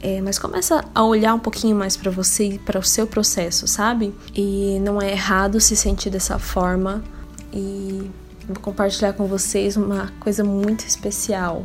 É, 0.00 0.20
mas 0.20 0.38
começa 0.38 0.84
a 0.94 1.02
olhar 1.02 1.34
um 1.34 1.38
pouquinho 1.38 1.74
mais 1.74 1.96
para 1.96 2.10
você 2.10 2.44
e 2.44 2.58
para 2.58 2.78
o 2.78 2.82
seu 2.82 3.06
processo, 3.06 3.66
sabe? 3.66 4.14
E 4.34 4.78
não 4.80 5.00
é 5.00 5.10
errado 5.10 5.58
se 5.60 5.74
sentir 5.74 6.10
dessa 6.10 6.38
forma 6.38 7.02
e 7.54 8.10
vou 8.46 8.58
compartilhar 8.60 9.12
com 9.12 9.26
vocês 9.26 9.76
uma 9.76 10.12
coisa 10.20 10.42
muito 10.42 10.84
especial. 10.86 11.64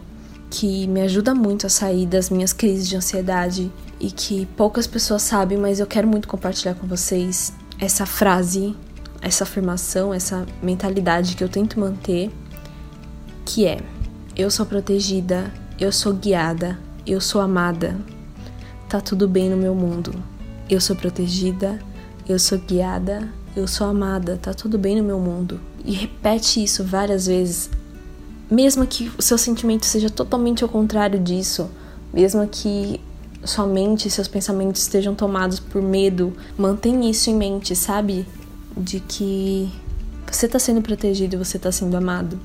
que 0.51 0.87
me 0.87 1.01
ajuda 1.01 1.35
muito 1.35 1.67
a 1.67 1.69
sair 1.69 2.07
das 2.07 2.31
minhas 2.31 2.51
crises 2.51 2.87
de 2.87 2.95
ansiedade 2.95 3.71
e 3.99 4.09
que 4.09 4.47
poucas 4.57 4.87
pessoas 4.87 5.21
sabem, 5.21 5.59
mas 5.59 5.79
eu 5.79 5.85
quero 5.85 6.07
muito 6.07 6.27
compartilhar 6.27 6.73
com 6.73 6.87
vocês 6.87 7.53
essa 7.79 8.03
frase, 8.03 8.75
essa 9.21 9.43
afirmação, 9.43 10.11
essa 10.11 10.47
mentalidade 10.63 11.35
que 11.35 11.43
eu 11.43 11.49
tento 11.49 11.79
manter, 11.79 12.31
que 13.45 13.67
é: 13.67 13.79
eu 14.35 14.49
sou 14.49 14.65
protegida, 14.65 15.53
eu 15.79 15.91
sou 15.91 16.13
guiada, 16.13 16.79
eu 17.05 17.21
sou 17.21 17.41
amada. 17.41 17.95
Tá 18.87 18.99
tudo 18.99 19.27
bem 19.27 19.51
no 19.51 19.57
meu 19.57 19.75
mundo. 19.75 20.15
Eu 20.67 20.81
sou 20.81 20.95
protegida, 20.95 21.79
eu 22.27 22.39
sou 22.39 22.57
guiada, 22.57 23.29
eu 23.55 23.67
sou 23.67 23.85
amada, 23.85 24.37
tá 24.41 24.51
tudo 24.51 24.79
bem 24.79 24.95
no 24.95 25.03
meu 25.03 25.19
mundo. 25.19 25.59
E 25.85 25.93
repete 25.93 26.63
isso 26.63 26.83
várias 26.83 27.27
vezes, 27.27 27.69
mesmo 28.49 28.85
que 28.85 29.11
o 29.17 29.21
seu 29.21 29.37
sentimento 29.37 29.85
seja 29.85 30.09
totalmente 30.09 30.63
ao 30.63 30.69
contrário 30.69 31.19
disso, 31.19 31.69
mesmo 32.13 32.47
que 32.47 32.99
sua 33.43 33.65
mente 33.65 34.07
e 34.07 34.11
seus 34.11 34.27
pensamentos 34.27 34.81
estejam 34.81 35.15
tomados 35.15 35.59
por 35.59 35.81
medo, 35.81 36.33
mantém 36.57 37.09
isso 37.09 37.29
em 37.29 37.35
mente, 37.35 37.75
sabe? 37.75 38.27
De 38.75 38.99
que 38.99 39.71
você 40.29 40.45
está 40.45 40.59
sendo 40.59 40.81
protegido 40.81 41.35
e 41.35 41.37
você 41.37 41.57
está 41.57 41.71
sendo 41.71 41.95
amado. 41.95 42.39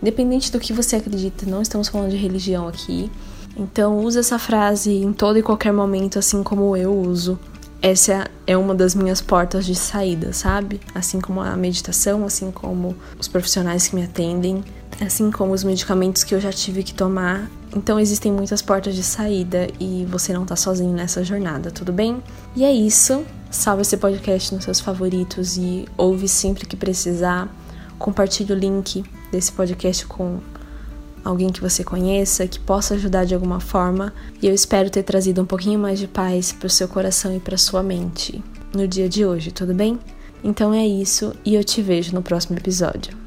Independente 0.00 0.50
do 0.52 0.60
que 0.60 0.72
você 0.72 0.96
acredita, 0.96 1.44
não 1.46 1.60
estamos 1.60 1.88
falando 1.88 2.10
de 2.10 2.16
religião 2.16 2.68
aqui. 2.68 3.10
Então 3.56 3.98
use 3.98 4.18
essa 4.18 4.38
frase 4.38 4.92
em 4.92 5.12
todo 5.12 5.38
e 5.38 5.42
qualquer 5.42 5.72
momento, 5.72 6.18
assim 6.18 6.42
como 6.42 6.76
eu 6.76 6.94
uso 6.94 7.38
essa 7.82 8.30
é 8.46 8.56
uma 8.56 8.74
das 8.74 8.94
minhas 8.94 9.20
portas 9.20 9.64
de 9.64 9.74
saída, 9.74 10.32
sabe? 10.32 10.80
Assim 10.94 11.20
como 11.20 11.40
a 11.40 11.56
meditação, 11.56 12.24
assim 12.26 12.50
como 12.50 12.94
os 13.18 13.26
profissionais 13.26 13.88
que 13.88 13.94
me 13.94 14.04
atendem, 14.04 14.62
assim 15.00 15.30
como 15.30 15.52
os 15.52 15.64
medicamentos 15.64 16.22
que 16.22 16.34
eu 16.34 16.40
já 16.40 16.52
tive 16.52 16.82
que 16.82 16.92
tomar. 16.92 17.50
Então 17.74 17.98
existem 17.98 18.30
muitas 18.30 18.60
portas 18.60 18.94
de 18.94 19.02
saída 19.02 19.68
e 19.78 20.06
você 20.10 20.32
não 20.32 20.44
tá 20.44 20.56
sozinho 20.56 20.92
nessa 20.92 21.24
jornada, 21.24 21.70
tudo 21.70 21.92
bem? 21.92 22.22
E 22.54 22.64
é 22.64 22.72
isso. 22.72 23.24
Salve 23.50 23.82
esse 23.82 23.96
podcast 23.96 24.54
nos 24.54 24.64
seus 24.64 24.78
favoritos 24.78 25.56
e 25.56 25.86
ouve 25.96 26.28
sempre 26.28 26.66
que 26.66 26.76
precisar. 26.76 27.48
Compartilhe 27.98 28.52
o 28.52 28.56
link 28.56 29.04
desse 29.32 29.52
podcast 29.52 30.06
com 30.06 30.38
alguém 31.24 31.50
que 31.50 31.60
você 31.60 31.84
conheça, 31.84 32.46
que 32.46 32.58
possa 32.58 32.94
ajudar 32.94 33.24
de 33.24 33.34
alguma 33.34 33.60
forma, 33.60 34.12
e 34.42 34.46
eu 34.46 34.54
espero 34.54 34.90
ter 34.90 35.02
trazido 35.02 35.42
um 35.42 35.46
pouquinho 35.46 35.78
mais 35.78 35.98
de 35.98 36.08
paz 36.08 36.52
para 36.52 36.66
o 36.66 36.70
seu 36.70 36.88
coração 36.88 37.34
e 37.34 37.40
para 37.40 37.56
sua 37.56 37.82
mente 37.82 38.42
no 38.74 38.86
dia 38.86 39.08
de 39.08 39.24
hoje, 39.24 39.50
tudo 39.50 39.74
bem? 39.74 39.98
Então 40.42 40.72
é 40.72 40.86
isso 40.86 41.34
e 41.44 41.54
eu 41.54 41.64
te 41.64 41.82
vejo 41.82 42.14
no 42.14 42.22
próximo 42.22 42.56
episódio. 42.56 43.19